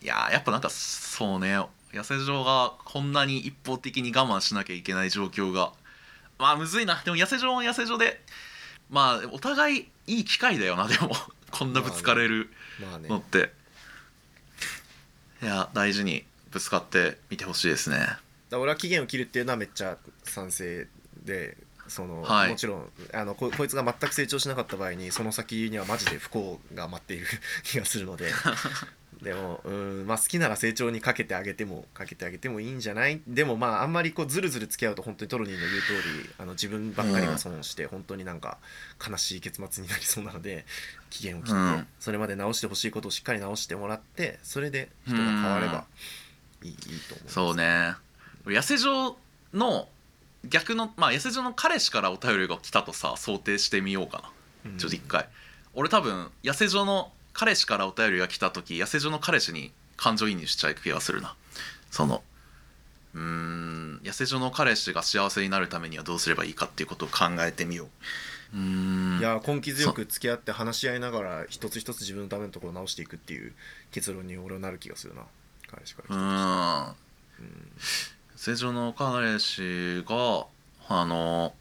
[0.00, 1.58] いやーやっぱなんかそうね。
[1.92, 5.72] 痩せ状がこんなに一方的に我慢しなきゃいけない状況が
[6.44, 7.00] まあむずいな。
[7.02, 8.20] でも痩せ状も痩せ状で
[8.90, 10.86] まあお互いいい機会だよな。
[10.86, 11.10] でも
[11.50, 13.08] こんなぶつかれるまあね。
[13.08, 13.50] のって、
[15.42, 18.18] いや大事にぶつかってみてほしいですね。
[18.50, 20.86] だ俺は期限を切るっていうのはめっちゃ賛成
[21.22, 21.56] で
[21.88, 22.50] その、はい。
[22.50, 27.26] もちろんあのここいつが全く成長しなかった場合にその先にはマジで不幸が待っている
[27.62, 28.30] 気がするので
[29.24, 33.20] でもうんまあ好きなら成長にかけてあげてもかけてあげてもいいんじゃない？
[33.26, 38.58] でもまああんまりこうずるずる付き合うと本当にトロニーの言う通りあの自分ばっかりが損して本当になんか
[39.04, 40.66] 悲しい結末になりそうなので
[41.10, 41.86] 期限を切って、うん。
[41.98, 45.84] それまで直してほしいことをしっかり直してもらってそれで人が変われば
[46.62, 47.34] いい,、いいと思います。
[47.34, 47.94] そうね。
[48.46, 49.16] 痩せ状
[49.52, 49.88] の
[50.46, 54.30] 逆のまあ痩せ状の彼氏からお便りが来たとさ想定してみようか
[54.64, 54.70] な。
[54.72, 54.78] うん。
[54.78, 55.28] ちょっと一回、
[55.72, 61.34] 俺多分痩せ状の彼氏からお便りが来た時痩せ状の彼氏に感情移入しちゃう気がするな。
[61.90, 62.22] その
[63.14, 68.56] うーん痩せ状の彼氏が幸せになるためにはどうすればいいかっていうことを考えてみよう。
[68.56, 69.18] うーん。
[69.18, 73.52] いや根気強く付き合って話し合いながら一つ一つ自分のためのところを直していくっていう
[73.92, 75.22] 結論に俺はなる気がするな。
[75.70, 76.94] 彼氏からう来たーん。
[77.40, 77.72] うん
[78.36, 80.46] 正常の彼氏が
[80.88, 81.54] あの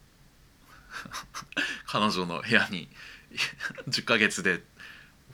[1.87, 2.89] 彼女の部屋に
[3.89, 4.61] 10ヶ月で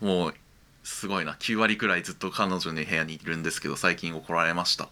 [0.02, 0.36] もう
[0.84, 1.34] すごいな。
[1.34, 4.90] 9割くらいずっと彼女の部屋にいるんですけど最近怒られました。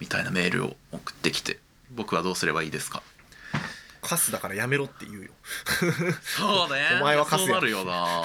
[0.00, 1.58] みたいなメールを送ってきて。
[1.94, 3.02] 僕はどうすればいいですか？
[4.00, 5.30] カスだからやめろって言うよ。
[6.22, 6.88] そうね。
[7.00, 7.92] お前はカスやそうなるよな。
[7.92, 8.22] や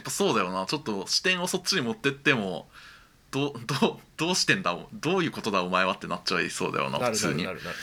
[0.00, 0.66] っぱそうだよな。
[0.66, 2.68] ちょっと視点をそっちに持ってっても
[3.30, 4.76] どうどうどうしてんだ？
[4.94, 7.44] どういうことだお前はってなっちゃいそうだよな普通に。
[7.44, 7.64] なるなる。
[7.66, 7.76] なる。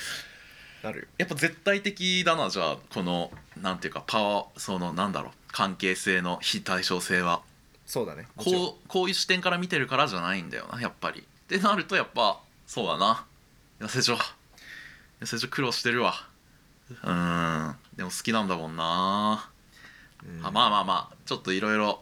[0.82, 7.42] なるよやっぱ絶対的だなじゃあこのなんていうかパワーそのなんだろう関係性の非対称性は。
[7.86, 8.28] そうだね。
[8.38, 11.22] こうこういう視点から見てるからじゃないんだよなやっぱり。
[11.22, 13.26] ってなるとやっぱそうだな。
[13.80, 14.16] 痩せ女
[15.22, 16.14] 痩せ女苦労してるわ。
[16.90, 17.76] うーん。
[17.96, 19.50] でも好きなんだもんな、
[20.24, 20.46] うん。
[20.46, 21.16] あまあまあまあ。
[21.26, 22.02] ちょっといろいろ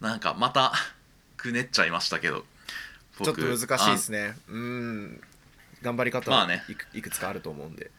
[0.00, 0.72] なんかまた
[1.36, 2.44] ぐねっちゃいましたけど。
[3.22, 4.28] ちょっと難しいですね。
[4.28, 5.20] ねうん。
[5.82, 6.64] 頑張り方はまあね。
[6.68, 7.90] いくいくつかあると思うんで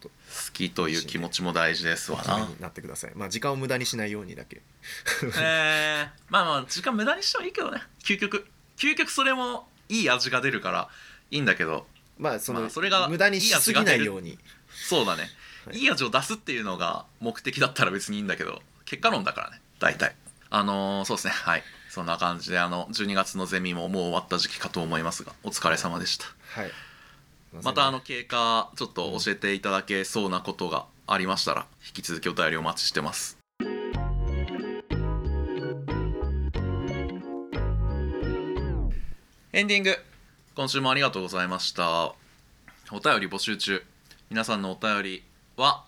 [0.00, 0.14] と好
[0.52, 2.48] きという気持ちも大事ですわな。
[2.60, 3.12] なってください。
[3.14, 4.62] まあ時間を無駄にしないようにだけ。
[5.38, 7.82] えー、まあまあ時間無駄にしてもいいけどね。
[8.02, 8.46] 究極。
[8.76, 10.88] 究極それもいい味が出るから
[11.30, 11.86] いいんだけど。
[12.18, 14.38] まあその、まあそれが無駄にしすぎないように。
[14.70, 15.30] そうだね、
[15.66, 15.78] はい。
[15.78, 19.60] い、い味を出すっていうのが目的だったら別にいいんだけど結果論だからね。
[19.78, 20.14] 大体。
[20.50, 21.32] あのーそうですね。
[21.32, 21.64] はい。
[21.88, 26.26] そんな感じであの12月のゼミももう終わった時期かと思いますがお疲れ様でした。
[26.48, 26.70] はい
[27.52, 33.38] またあの経過ちょっと教えていただけそうなことがありましたら引き続きお便りお待ちしてます。
[39.52, 39.96] エンディング。
[40.54, 42.14] 今週もありがとうございました。
[42.92, 43.82] お便り募集中。
[44.30, 45.22] 皆さんのお便り
[45.56, 45.84] は、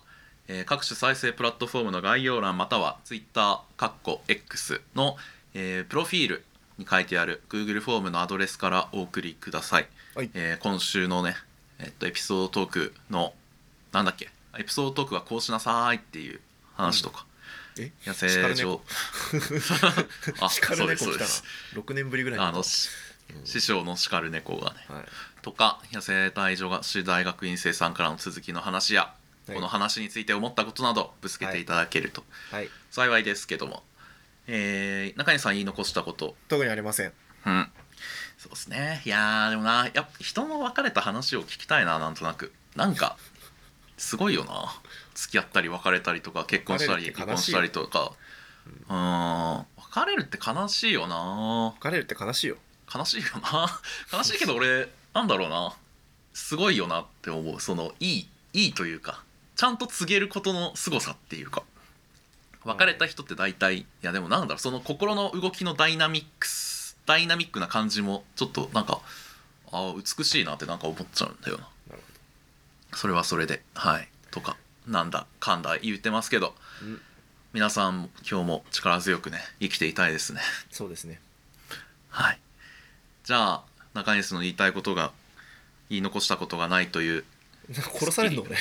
[0.48, 5.16] えー各種再生プラットフォームの概要欄または Twitter かっこ X の、
[5.54, 6.44] えープロフィール
[6.78, 9.88] に書いてある Google フォームのアドレスからお送りください。
[10.16, 10.30] はい。
[10.34, 11.36] えー今週のね、
[11.82, 13.34] えっと、エピソードトークの
[13.92, 14.30] なんだっけ？
[14.58, 16.40] エピソードトークはこうしなさいっていう
[16.76, 17.26] 話とか、
[17.78, 17.90] え？
[18.06, 18.80] 野生叱る状
[19.32, 19.40] 猫。
[20.44, 21.44] あ叱るそうですそうです。
[21.74, 22.88] 6年ぶりぐらいにあのし
[23.44, 24.84] 師匠の叱る猫がね。
[24.88, 25.04] はい。
[25.42, 29.14] とか野生隊女子大学院生さんからの続きの話や、
[29.46, 29.54] はい。
[29.54, 32.24] この話について思ったことなどぶつけていただけると。
[32.50, 32.68] はい。
[32.90, 33.84] 幸いですけども、
[34.46, 36.34] えー中西さん言い残したこと。
[36.48, 37.12] 特にありません。
[37.46, 37.70] うん
[38.40, 39.02] そうですね。
[39.04, 42.54] いやーでもなやっぱ人の別れた話を聞きたいななんとなく。
[42.74, 43.18] なんか
[43.98, 44.80] すごいよな。
[45.14, 48.12] 付き合ったり別れたりとか結婚したり離婚したりとか。
[48.88, 49.66] うん。
[49.92, 51.74] 別れるって悲しいよな。
[51.82, 52.56] 別れるって悲しいよ。
[52.92, 53.68] 悲しいよな。
[54.10, 55.74] 悲しいけど俺なんだろうな。
[56.32, 57.60] すごいよなって思う。
[57.60, 59.22] そのいいいいというか
[59.54, 61.62] ちゃんと告げることの凄さっていうか。
[62.64, 69.00] 別れた人って大体いやでもなんだろうその心の動きのダイナミックスダイナミックな感じもちょっとなんか
[69.72, 71.68] あ美しいなってなんか思っちゃうんだよな。
[72.94, 74.08] それはそれではい。
[74.30, 76.54] とかなんだかんだ言ってますけど。
[76.82, 77.00] うん。
[77.52, 80.40] 皆さんも今日も力強くね生きていたいですね。
[80.70, 81.20] そうですね。
[82.08, 82.38] はい。
[83.24, 85.10] じゃあ中西の言いたいことが
[85.88, 87.24] 言い残したことがないという
[87.98, 88.56] 殺されるの俺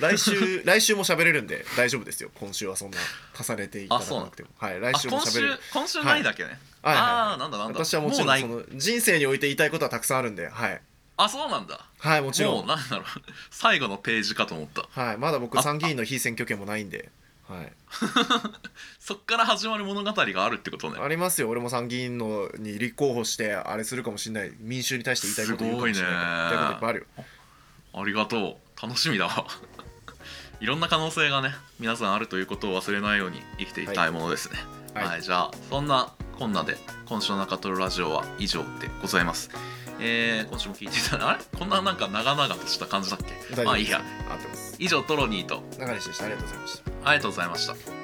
[0.16, 2.30] 来週来週も喋れるんで大丈夫ですよ。
[2.34, 2.98] 今週はそんな
[3.38, 4.48] 重ねていただかなくても。
[4.56, 5.60] はい来週週も喋れる。
[5.72, 7.34] 今週ないだけね、はいはいあはい。
[7.34, 7.84] あなんだなんだ。
[7.84, 10.80] 私はもちろうんその人生において言いたいことはたくさんあるんではい。
[11.16, 11.86] あそうなんだ。
[11.98, 13.04] はいもちろもうんなんだろう。
[13.50, 14.88] 最後のページかと思った。
[15.00, 17.10] はいまだ僕あ参議院の非選挙権もないんで
[17.48, 17.72] はい。
[18.98, 20.98] そっから始まる物語があるってことね。
[21.00, 21.48] ありますよ。
[21.48, 24.52] 俺も参議院のに立候補してあれするかもしれない。
[24.58, 27.24] 民衆に対して言いたいこと言うかもしれないいね言いたいこといっぱいあるよ。
[27.94, 28.82] ありがとう。
[28.82, 29.46] 楽しみだわ。
[30.60, 34.58] いろんな可能性がね皆さんあるということを忘れないように生きていたいものですね。
[34.94, 35.04] はい。
[35.06, 39.50] はい、じゃあそんなこんなで今週の中トロラジオは以上でございます。
[40.00, 41.18] えー、今週も聞いていた。
[41.18, 41.44] だあれ？
[41.58, 43.20] こんななんか長々とした感じだっ
[43.54, 43.62] け？
[43.64, 43.98] まあいいや。
[44.30, 45.62] 合ってます以上トロニーと。
[45.78, 46.24] 中西でした。
[46.24, 46.90] ありがとうございました。
[47.04, 48.03] ありがとうございました